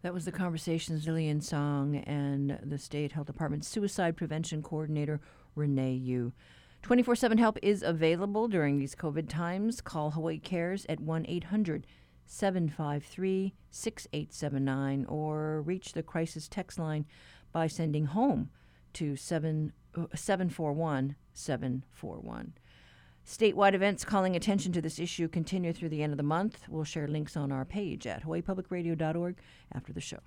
[0.01, 5.19] That was the conversation Zillian Song and the State Health Department Suicide Prevention Coordinator
[5.55, 6.31] Renee Yu.
[6.81, 9.81] 24 7 help is available during these COVID times.
[9.81, 11.85] Call Hawaii Cares at 1 800
[12.25, 17.05] 753 6879 or reach the crisis text line
[17.51, 18.49] by sending home
[18.93, 22.53] to 7, uh, 741 741.
[23.29, 26.63] Statewide events calling attention to this issue continue through the end of the month.
[26.67, 29.37] We'll share links on our page at hawaiipublicradio.org
[29.71, 30.17] after the show.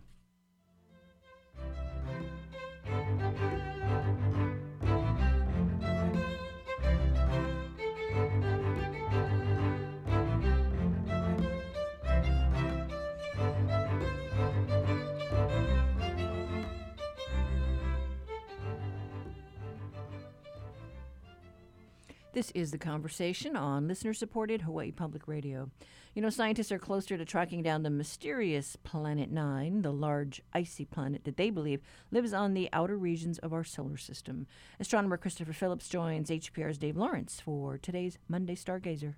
[22.33, 25.71] This is the conversation on listener supported Hawaii Public Radio.
[26.15, 30.87] You know, scientists are closer to tracking down the mysterious Planet Nine, the large icy
[30.87, 34.47] planet that they believe lives on the outer regions of our solar system.
[34.81, 39.17] Astronomer Christopher Phillips joins HPR's Dave Lawrence for today's Monday Stargazer.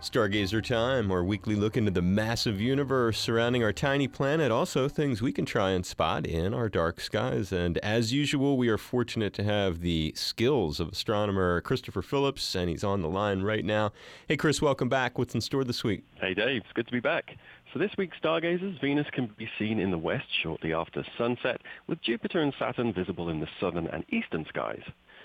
[0.00, 5.20] Stargazer Time, our weekly look into the massive universe surrounding our tiny planet, also things
[5.20, 7.52] we can try and spot in our dark skies.
[7.52, 12.70] And as usual, we are fortunate to have the skills of astronomer Christopher Phillips, and
[12.70, 13.92] he's on the line right now.
[14.26, 15.18] Hey, Chris, welcome back.
[15.18, 16.02] What's in store this week?
[16.14, 16.62] Hey, Dave.
[16.62, 17.36] It's good to be back.
[17.74, 22.00] So this week, stargazers, Venus can be seen in the west shortly after sunset, with
[22.00, 24.82] Jupiter and Saturn visible in the southern and eastern skies.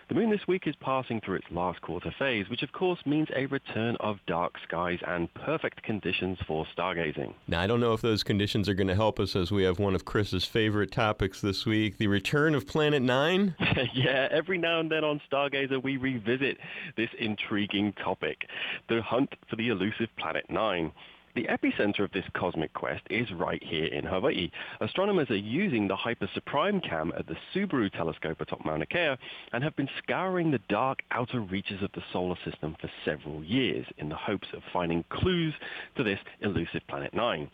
[0.08, 3.28] The moon this week is passing through its last quarter phase, which of course means
[3.36, 7.34] a return of dark skies and perfect conditions for stargazing.
[7.48, 9.80] Now, I don't know if those conditions are going to help us as we have
[9.80, 13.56] one of Chris's favorite topics this week the return of Planet Nine.
[13.94, 16.60] yeah, every now and then on Stargazer, we revisit
[16.96, 18.46] this intriguing topic
[18.90, 20.92] the hunt for the elusive Planet Nine.
[21.36, 24.50] The epicenter of this cosmic quest is right here in Hawaii.
[24.80, 29.18] Astronomers are using the Hyper Suprime Cam at the Subaru telescope atop Mauna Kea
[29.52, 33.86] and have been scouring the dark outer reaches of the solar system for several years
[33.98, 35.54] in the hopes of finding clues
[35.98, 37.52] to this elusive Planet 9.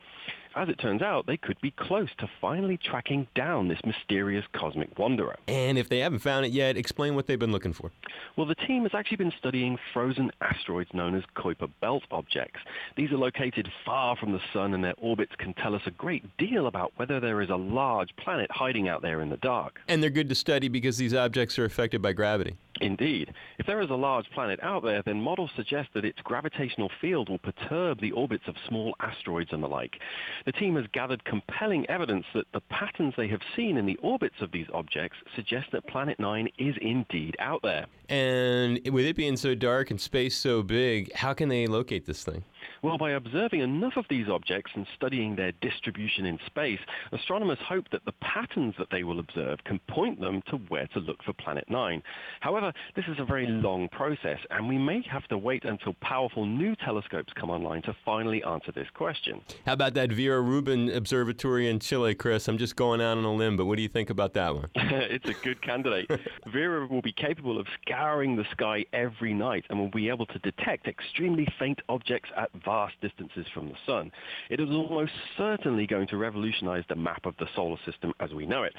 [0.54, 5.00] As it turns out, they could be close to finally tracking down this mysterious cosmic
[5.00, 5.38] wanderer.
[5.48, 7.92] And if they haven't found it yet, explain what they've been looking for.
[8.36, 12.60] Well, the team has actually been studying frozen asteroids known as Kuiper Belt objects.
[12.98, 16.26] These are located far from the sun, and their orbits can tell us a great
[16.38, 19.80] deal about whether there is a large planet hiding out there in the dark.
[19.88, 22.58] And they're good to study because these objects are affected by gravity.
[22.82, 23.34] Indeed.
[23.60, 27.30] If there is a large planet out there, then models suggest that its gravitational field
[27.30, 30.00] will perturb the orbits of small asteroids and the like.
[30.46, 34.42] The team has gathered compelling evidence that the patterns they have seen in the orbits
[34.42, 37.86] of these objects suggest that Planet 9 is indeed out there.
[38.10, 42.24] And with it being so dark and space so big, how can they locate this
[42.24, 42.44] thing?
[42.82, 46.80] Well, by observing enough of these objects and studying their distribution in space,
[47.12, 51.00] astronomers hope that the patterns that they will observe can point them to where to
[51.00, 52.02] look for Planet 9.
[52.40, 56.46] However, this is a very long process, and we may have to wait until powerful
[56.46, 59.42] new telescopes come online to finally answer this question.
[59.66, 62.48] How about that Vera Rubin Observatory in Chile, Chris?
[62.48, 64.70] I'm just going out on a limb, but what do you think about that one?
[64.76, 66.10] it's a good candidate.
[66.52, 70.40] Vera will be capable of scouring the sky every night and will be able to
[70.40, 74.12] detect extremely faint objects at vast distances from the sun.
[74.50, 78.46] It is almost certainly going to revolutionize the map of the solar system as we
[78.46, 78.76] know it,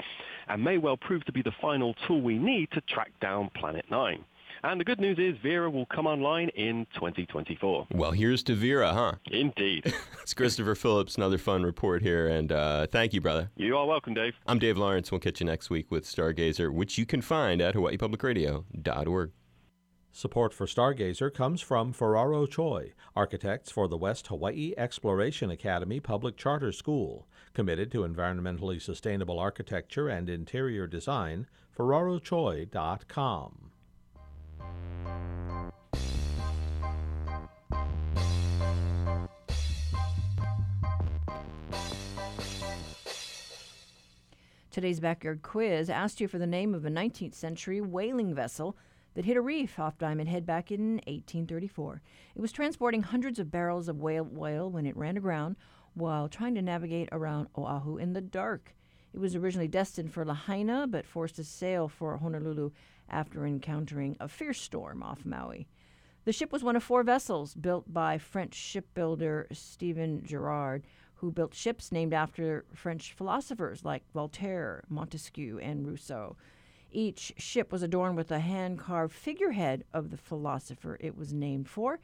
[0.48, 3.84] and may well prove to be the final tool we need to track down Planet
[3.90, 4.24] 9.
[4.64, 7.88] And the good news is Vera will come online in 2024.
[7.92, 9.14] Well, here's to Vera, huh?
[9.30, 9.92] Indeed.
[10.22, 13.50] it's Christopher Phillips, another fun report here, and uh, thank you, brother.
[13.56, 14.34] You are welcome, Dave.
[14.46, 15.10] I'm Dave Lawrence.
[15.10, 19.32] We'll catch you next week with Stargazer, which you can find at hawaiipublicradio.org.
[20.14, 26.36] Support for Stargazer comes from Ferraro Choi, architects for the West Hawaii Exploration Academy Public
[26.36, 27.26] Charter School.
[27.54, 33.70] Committed to environmentally sustainable architecture and interior design, ferrarochoi.com.
[44.70, 48.76] Today's backyard quiz asked you for the name of a 19th century whaling vessel
[49.14, 52.02] that hit a reef off Diamond Head back in 1834.
[52.34, 55.56] It was transporting hundreds of barrels of whale oil when it ran aground
[55.94, 58.74] while trying to navigate around Oahu in the dark.
[59.12, 62.70] It was originally destined for Lahaina, but forced to sail for Honolulu
[63.10, 65.68] after encountering a fierce storm off Maui.
[66.24, 70.84] The ship was one of four vessels built by French shipbuilder Stephen Girard,
[71.16, 76.36] who built ships named after French philosophers like Voltaire, Montesquieu, and Rousseau.
[76.94, 81.68] Each ship was adorned with a hand carved figurehead of the philosopher it was named
[81.68, 82.00] for,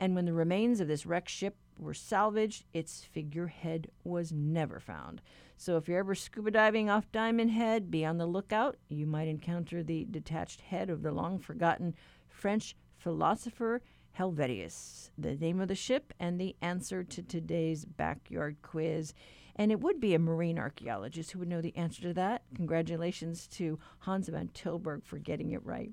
[0.00, 5.22] and when the remains of this wrecked ship were salvaged, its figurehead was never found.
[5.56, 8.76] So if you're ever scuba diving off Diamond Head, be on the lookout.
[8.88, 11.94] You might encounter the detached head of the long forgotten
[12.28, 13.80] French philosopher
[14.18, 19.14] Helvetius, the name of the ship, and the answer to today's backyard quiz.
[19.56, 22.42] And it would be a marine archaeologist who would know the answer to that.
[22.54, 25.92] Congratulations to Hans van Tilburg for getting it right.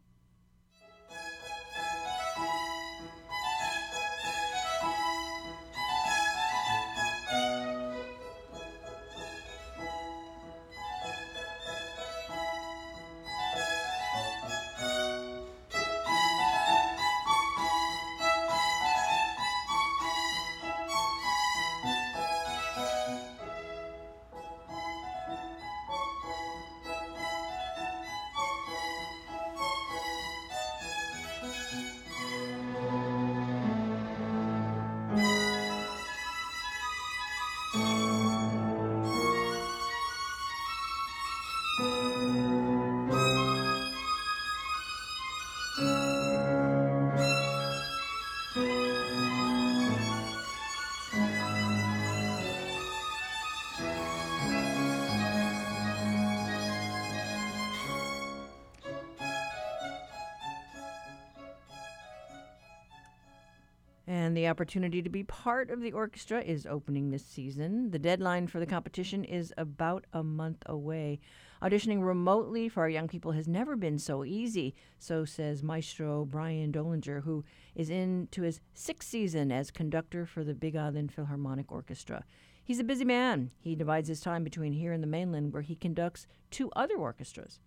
[64.27, 67.91] And the opportunity to be part of the orchestra is opening this season.
[67.91, 71.21] The deadline for the competition is about a month away.
[71.61, 76.73] Auditioning remotely for our young people has never been so easy, so says Maestro Brian
[76.73, 82.25] Dollinger, who is into his sixth season as conductor for the Big Island Philharmonic Orchestra.
[82.65, 83.51] He's a busy man.
[83.61, 87.61] He divides his time between here and the mainland, where he conducts two other orchestras.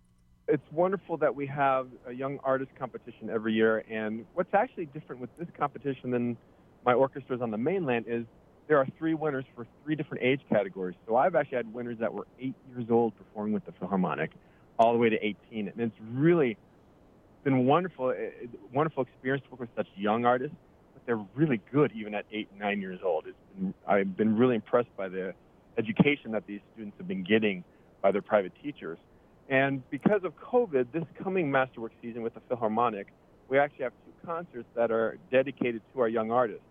[0.47, 3.85] It's wonderful that we have a young artist competition every year.
[3.89, 6.35] And what's actually different with this competition than
[6.85, 8.25] my orchestras on the mainland is
[8.67, 10.95] there are three winners for three different age categories.
[11.07, 14.31] So I've actually had winners that were eight years old performing with the Philharmonic,
[14.79, 16.57] all the way to 18, and it's really
[17.43, 18.13] been wonderful, eh,
[18.43, 20.55] eh, wonderful experience to work with such young artists.
[20.93, 23.25] But they're really good even at eight, nine years old.
[23.27, 25.33] It's been, I've been really impressed by the
[25.77, 27.63] education that these students have been getting
[28.01, 28.97] by their private teachers.
[29.49, 33.07] And because of COVID, this coming Masterwork season with the Philharmonic,
[33.49, 36.63] we actually have two concerts that are dedicated to our young artists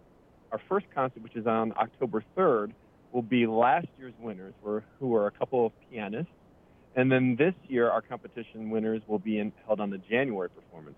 [0.52, 2.72] our first concert, which is on October 3rd,
[3.12, 6.32] will be last year's winners, who are a couple of pianists.
[6.96, 10.96] And then this year, our competition winners will be in, held on the January performance.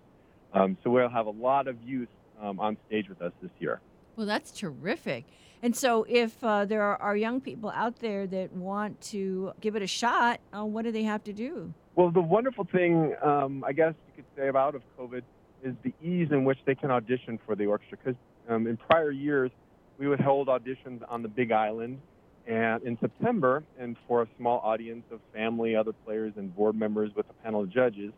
[0.53, 2.09] Um, so we'll have a lot of youth
[2.41, 3.79] um, on stage with us this year.
[4.15, 5.25] Well, that's terrific.
[5.61, 9.77] And so, if uh, there are, are, young people out there that want to give
[9.77, 11.73] it a shot, uh, what do they have to do?
[11.95, 15.21] Well, the wonderful thing, um, I guess you could say, about of COVID
[15.63, 17.97] is the ease in which they can audition for the orchestra.
[18.03, 18.19] Because
[18.49, 19.51] um, in prior years,
[19.97, 21.99] we would hold auditions on the Big Island
[22.45, 27.09] and in September, and for a small audience of family, other players, and board members
[27.15, 28.11] with a panel of judges,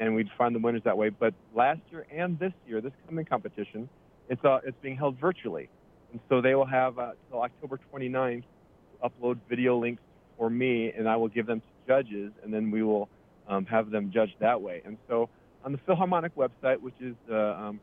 [0.00, 1.08] and we'd find the winners that way.
[1.08, 3.88] But last year and this year, this coming competition,
[4.28, 5.68] it's uh, it's being held virtually,
[6.10, 10.02] and so they will have uh, October 29th to upload video links
[10.36, 13.08] for me, and I will give them to judges, and then we will
[13.48, 14.82] um, have them judged that way.
[14.84, 15.28] And so
[15.64, 17.80] on the Philharmonic website, which is uh, um,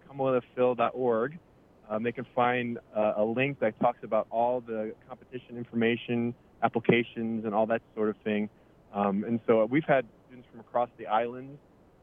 [1.89, 6.33] um, they can find uh, a link that talks about all the competition information,
[6.63, 8.49] applications, and all that sort of thing.
[8.93, 11.57] Um, and so we've had students from across the island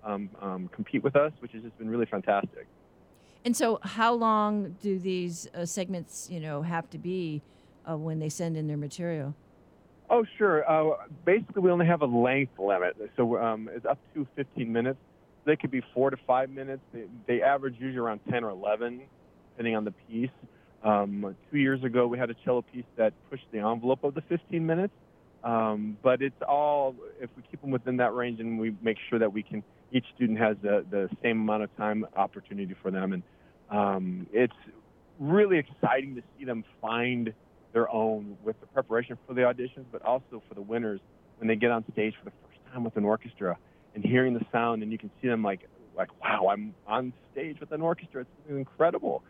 [0.05, 2.67] um, um compete with us, which has just been really fantastic.
[3.45, 7.43] And so, how long do these uh, segments, you know, have to be
[7.89, 9.35] uh, when they send in their material?
[10.11, 10.69] Oh, sure.
[10.71, 14.99] Uh, basically, we only have a length limit, so um, it's up to 15 minutes.
[15.47, 16.83] They could be four to five minutes.
[16.93, 19.03] They, they average usually around 10 or 11
[19.55, 20.31] depending on the piece.
[20.83, 24.23] Um, two years ago, we had a cello piece that pushed the envelope of the
[24.23, 24.93] 15 minutes.
[25.45, 29.19] Um, but it's all if we keep them within that range and we make sure
[29.19, 33.13] that we can each student has the, the same amount of time opportunity for them
[33.13, 33.23] and
[33.71, 34.55] um, it's
[35.21, 37.35] really exciting to see them find
[37.75, 41.01] their own with the preparation for the auditions but also for the winners
[41.37, 43.55] when they get on stage for the first time with an orchestra
[43.95, 47.61] and hearing the sound and you can see them like like wow i'm on stage
[47.61, 49.23] with an orchestra it's incredible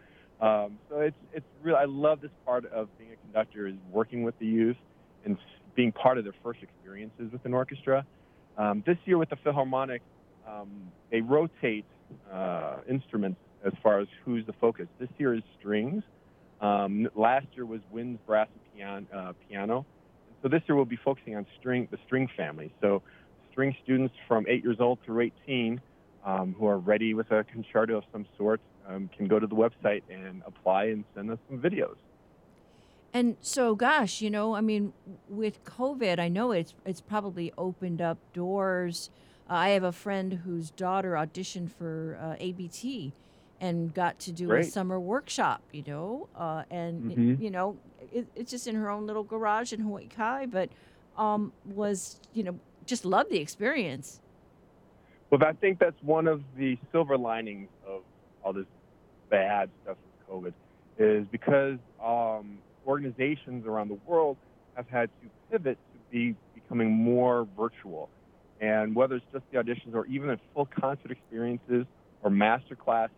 [0.44, 4.24] um, so it's it's really I love this part of being a conductor is working
[4.24, 4.76] with the youth
[5.24, 5.38] and
[5.74, 8.04] being part of their first experiences with an orchestra.
[8.58, 10.02] Um, this year with the Philharmonic,
[10.46, 10.68] um,
[11.10, 11.86] they rotate
[12.30, 14.86] uh, instruments as far as who's the focus.
[15.00, 16.02] This year is strings.
[16.60, 19.06] Um, last year was winds, brass, and piano.
[19.14, 19.86] Uh, piano.
[20.42, 22.70] So this year we'll be focusing on string, the string family.
[22.82, 23.02] So
[23.50, 25.80] string students from eight years old through 18
[26.26, 29.54] um, who are ready with a concerto of some sort um, can go to the
[29.54, 31.96] website and apply and send us some videos.
[33.12, 34.92] And so, gosh, you know, I mean,
[35.28, 39.08] with COVID, I know it's it's probably opened up doors.
[39.48, 43.12] Uh, I have a friend whose daughter auditioned for uh, ABT
[43.60, 44.66] and got to do Great.
[44.66, 47.40] a summer workshop, you know, uh, and Mhm.
[47.40, 47.76] you know,
[48.12, 50.70] it, it's just in her own little garage in Hawaii Kai, but
[51.16, 54.20] um, was you know just loved the experience.
[55.30, 58.02] Well, I think that's one of the silver linings of
[58.42, 58.66] all this
[59.34, 59.96] bad stuff
[60.28, 60.52] with COVID
[60.98, 64.36] is because um, organizations around the world
[64.76, 68.08] have had to pivot to be becoming more virtual.
[68.60, 71.84] And whether it's just the auditions or even the full concert experiences
[72.22, 73.12] or master classes,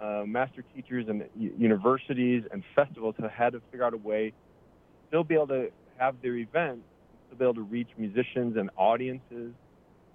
[0.00, 4.34] uh, master teachers and universities and festivals have had to figure out a way to
[5.08, 6.82] still be able to have their events,
[7.30, 9.52] to be able to reach musicians and audiences.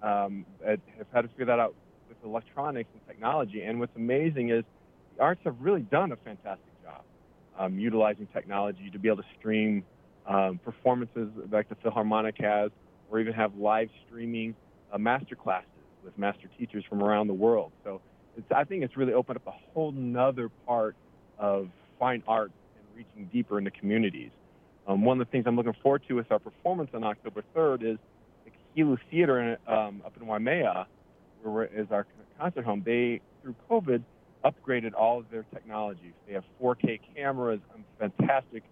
[0.02, 0.80] Um, have
[1.14, 1.74] had to figure that out
[2.08, 3.62] with electronics and technology.
[3.62, 4.64] And what's amazing is
[5.16, 7.02] the arts have really done a fantastic job
[7.58, 9.84] um, utilizing technology to be able to stream
[10.26, 12.70] um, performances like the Philharmonic has,
[13.10, 14.54] or even have live streaming
[14.92, 15.68] uh, master classes
[16.02, 17.72] with master teachers from around the world.
[17.84, 18.00] So
[18.54, 20.96] I think it's really opened up a whole nother part
[21.38, 24.30] of fine art and reaching deeper into communities.
[24.86, 27.92] Um, one of the things I'm looking forward to with our performance on October 3rd
[27.94, 27.98] is
[28.44, 30.86] the Kahilu Theater in, um, up in Waimea,
[31.42, 32.06] where is our
[32.38, 32.82] concert home.
[32.84, 34.02] They, through COVID,
[34.44, 36.12] upgraded all of their technology.
[36.26, 38.62] They have 4K cameras, a fantastic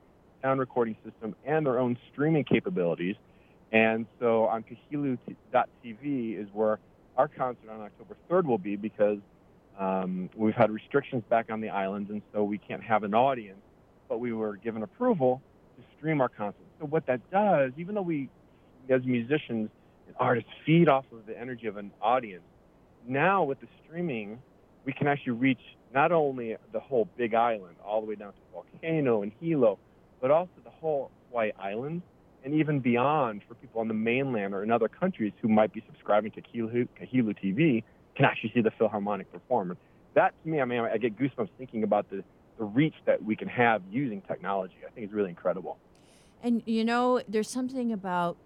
[0.43, 3.17] sound recording system, and their own streaming capabilities.
[3.73, 6.79] And so on Kahilu.tv is where
[7.17, 9.19] our concert on October 3rd will be because
[9.79, 13.61] um, we've had restrictions back on the islands, and so we can't have an audience.
[14.09, 15.41] But we were given approval
[15.77, 16.67] to stream our concert.
[16.79, 18.29] So what that does, even though we,
[18.91, 19.71] as musicians
[20.07, 22.45] and artists, feed off of the energy of an audience,
[23.09, 24.39] now with the streaming,
[24.85, 25.61] we can actually reach
[25.93, 29.79] not only the whole Big Island, all the way down to Volcano and Hilo,
[30.21, 32.03] but also the whole Hawaii Island
[32.45, 35.83] and even beyond for people on the mainland or in other countries who might be
[35.87, 37.85] subscribing to Kahilu, Kahilu TV
[38.17, 39.77] can actually see the Philharmonic perform.
[40.15, 42.25] That to me, I mean, I get goosebumps thinking about the,
[42.59, 44.75] the reach that we can have using technology.
[44.87, 45.79] I think it's really incredible.
[46.43, 48.37] And you know, there's something about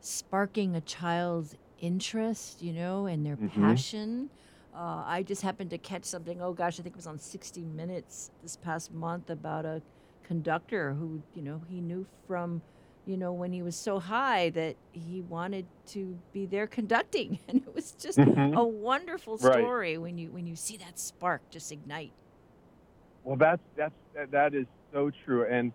[0.00, 3.54] sparking a child's interest, you know, and their Mhm.
[3.54, 4.30] passion.
[4.78, 6.40] Uh, I just happened to catch something.
[6.40, 9.82] Oh gosh, I think it was on 60 Minutes this past month about a
[10.24, 12.62] conductor who, you know, he knew from,
[13.04, 17.58] you know, when he was so high that he wanted to be there conducting, and
[17.58, 18.56] it was just Mhm.
[18.56, 19.54] a wonderful Right.
[19.54, 22.12] story when you when you see that spark just ignite.
[23.24, 25.44] Well, that's that's that, that is so true.
[25.44, 25.72] And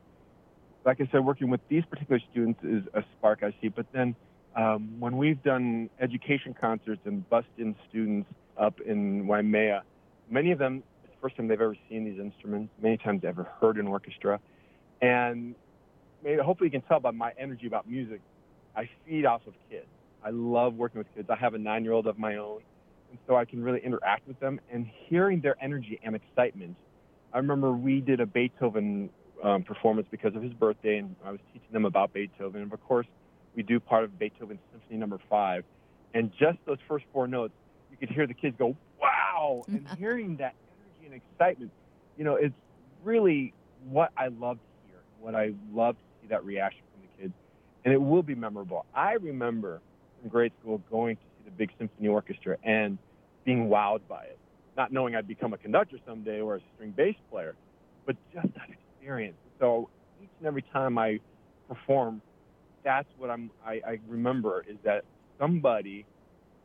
[0.86, 3.68] like I said, working with these particular students is a spark I see.
[3.70, 4.16] But then
[4.56, 9.84] um, when we've done education concerts and bussed in students up in Waimea,
[10.30, 12.74] many of them it's the first time they've ever seen these instruments.
[12.82, 14.40] Many times they've ever heard an orchestra,
[15.02, 15.56] and
[16.24, 18.22] maybe hopefully you can tell by my energy about music.
[18.76, 19.88] I feed off of kids.
[20.24, 21.30] I love working with kids.
[21.30, 22.62] I have a nine-year-old of my own,
[23.10, 24.60] and so I can really interact with them.
[24.72, 26.76] And hearing their energy and excitement
[27.34, 29.10] I remember we did a Beethoven
[29.44, 32.62] um, performance because of his birthday, and I was teaching them about Beethoven.
[32.62, 33.08] And of course,
[33.56, 35.64] we do part of Beethoven's Symphony Number Five,
[36.14, 37.54] and just those first four notes,
[38.06, 41.72] could hear the kids go, "Wow!" and hearing that energy and excitement,
[42.18, 42.56] you know, it's
[43.04, 43.54] really
[43.90, 47.34] what I love to hear, what I love to see that reaction from the kids,
[47.86, 48.86] and it will be memorable.
[48.94, 49.82] I remember
[50.22, 52.98] in grade school going to see the big symphony orchestra and
[53.46, 54.40] being wowed by it
[54.76, 57.56] not knowing I'd become a conductor someday or a string bass player,
[58.06, 59.38] but just that experience.
[59.60, 59.90] So
[60.22, 61.20] each and every time I
[61.68, 62.22] perform,
[62.84, 63.52] that's what I'm.
[63.66, 65.04] I, I remember is that
[65.40, 66.06] somebody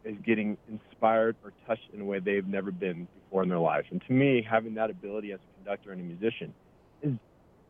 [0.04, 3.86] is getting inspired or touched in a way they've never been before in their lives.
[3.90, 6.52] And to me, having that ability as a conductor and a musician
[7.02, 7.14] is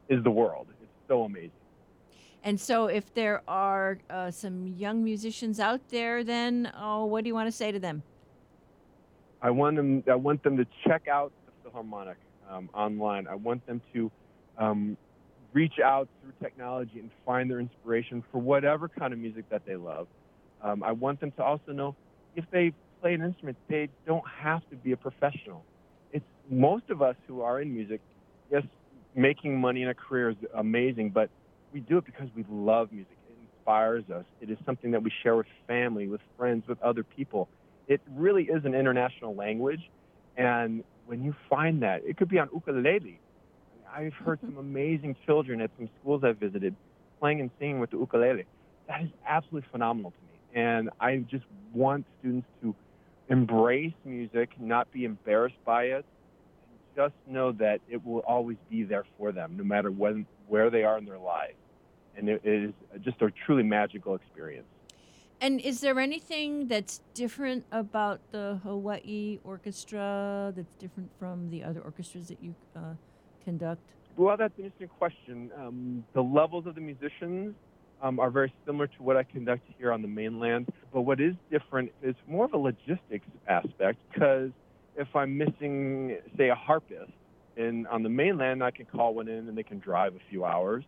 [0.08, 0.66] is the world.
[0.82, 1.50] It's so amazing.
[2.44, 7.28] And so, if there are uh, some young musicians out there, then oh, what do
[7.28, 8.02] you want to say to them?
[9.42, 10.04] I want them.
[10.10, 12.16] I want them to check out the Philharmonic
[12.48, 13.26] um, online.
[13.26, 14.10] I want them to
[14.56, 14.96] um,
[15.52, 19.76] reach out through technology and find their inspiration for whatever kind of music that they
[19.76, 20.06] love.
[20.62, 21.94] Um, I want them to also know
[22.36, 25.64] if they play an instrument, they don't have to be a professional.
[26.12, 28.00] It's most of us who are in music.
[28.50, 28.62] Yes,
[29.14, 31.30] making money in a career is amazing, but
[31.72, 33.16] we do it because we love music.
[33.28, 34.24] It inspires us.
[34.40, 37.48] It is something that we share with family, with friends, with other people
[37.88, 39.90] it really is an international language.
[40.36, 43.18] And when you find that, it could be on ukulele.
[43.90, 44.58] I've heard some mm-hmm.
[44.58, 46.76] amazing children at some schools I've visited
[47.18, 48.44] playing and singing with the ukulele.
[48.86, 50.27] That is absolutely phenomenal to me.
[50.54, 52.74] And I just want students to
[53.28, 56.04] embrace music, not be embarrassed by it,
[56.70, 60.70] and just know that it will always be there for them, no matter when, where
[60.70, 61.54] they are in their lives.
[62.16, 62.72] And it is
[63.02, 64.66] just a truly magical experience.
[65.40, 71.80] And is there anything that's different about the Hawaii Orchestra that's different from the other
[71.80, 72.94] orchestras that you uh,
[73.44, 73.82] conduct?
[74.16, 75.52] Well, that's an interesting question.
[75.56, 77.54] Um, the levels of the musicians
[78.02, 81.34] um, are very similar to what I conduct here on the mainland, but what is
[81.50, 84.50] different is more of a logistics aspect because
[84.96, 87.12] if I'm missing, say, a harpist,
[87.56, 90.44] and on the mainland, I can call one in and they can drive a few
[90.44, 90.84] hours.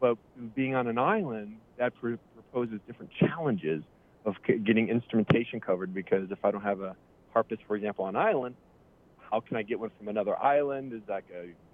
[0.00, 0.16] But
[0.54, 3.82] being on an island, that pr- proposes different challenges
[4.24, 6.96] of c- getting instrumentation covered because if I don't have a
[7.32, 8.56] harpist, for example, on island,
[9.30, 10.92] how can I get one from another island?
[10.92, 11.24] Is that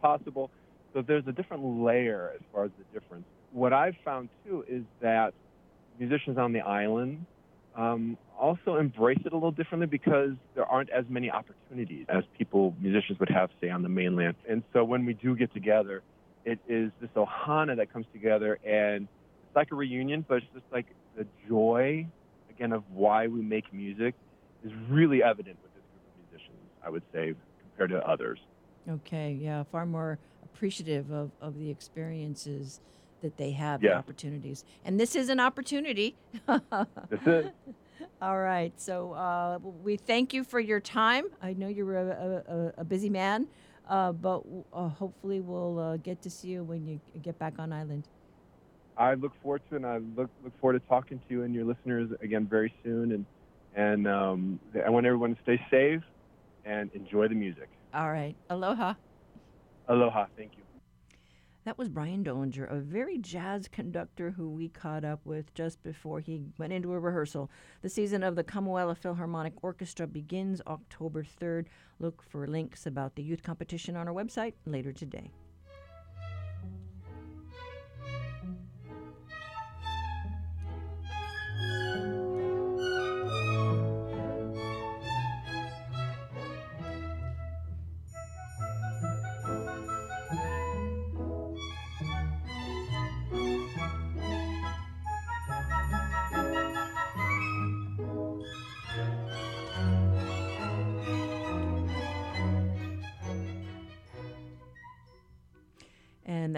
[0.00, 0.50] possible?
[0.92, 3.24] So there's a different layer as far as the difference.
[3.52, 5.34] What I've found too is that
[5.98, 7.26] musicians on the island
[7.76, 12.74] um, also embrace it a little differently because there aren't as many opportunities as people,
[12.80, 14.36] musicians would have, say, on the mainland.
[14.48, 16.02] And so when we do get together,
[16.44, 19.06] it is this ohana that comes together and
[19.46, 20.86] it's like a reunion, but it's just like
[21.16, 22.06] the joy,
[22.50, 24.14] again, of why we make music
[24.64, 28.38] is really evident with this group of musicians, I would say, compared to others.
[28.88, 32.80] Okay, yeah, far more appreciative of, of the experiences
[33.22, 33.98] that they have, the Yeah.
[33.98, 34.64] opportunities.
[34.84, 36.16] And this is an opportunity.
[37.10, 37.46] This is.
[38.20, 38.72] All right.
[38.80, 41.24] So uh, we thank you for your time.
[41.40, 43.46] I know you're a, a, a busy man,
[43.88, 44.42] uh, but
[44.72, 48.08] uh, hopefully we'll uh, get to see you when you get back on island.
[48.96, 51.54] I look forward to it, and I look look forward to talking to you and
[51.54, 53.12] your listeners again very soon.
[53.12, 53.26] And
[53.74, 56.02] and um, I want everyone to stay safe
[56.64, 57.70] and enjoy the music.
[57.94, 58.36] All right.
[58.50, 58.94] Aloha.
[59.88, 60.26] Aloha.
[60.36, 60.61] Thank you.
[61.64, 66.18] That was Brian Dollinger, a very jazz conductor who we caught up with just before
[66.18, 67.52] he went into a rehearsal.
[67.82, 71.66] The season of the Kamuela Philharmonic Orchestra begins October 3rd.
[72.00, 75.30] Look for links about the youth competition on our website later today.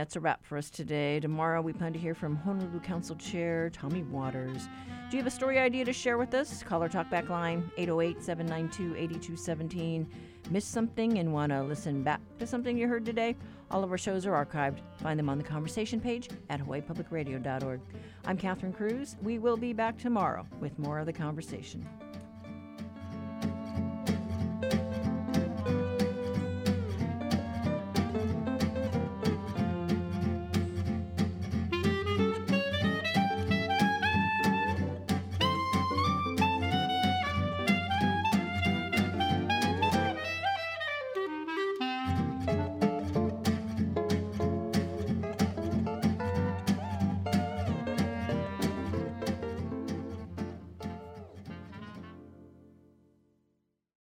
[0.05, 1.19] That's a wrap for us today.
[1.19, 4.69] Tomorrow, we plan to hear from Honolulu Council Chair Tommy Waters.
[5.11, 6.63] Do you have a story idea to share with us?
[6.63, 10.07] Call our talkback line 808 792 8217.
[10.51, 13.35] Missed something and want to listen back to something you heard today?
[13.71, 14.81] All of our shows are archived.
[15.01, 17.81] Find them on the conversation page at hawaiipublicradio.org.
[18.27, 19.17] I'm Catherine Cruz.
[19.23, 21.89] We will be back tomorrow with more of the conversation.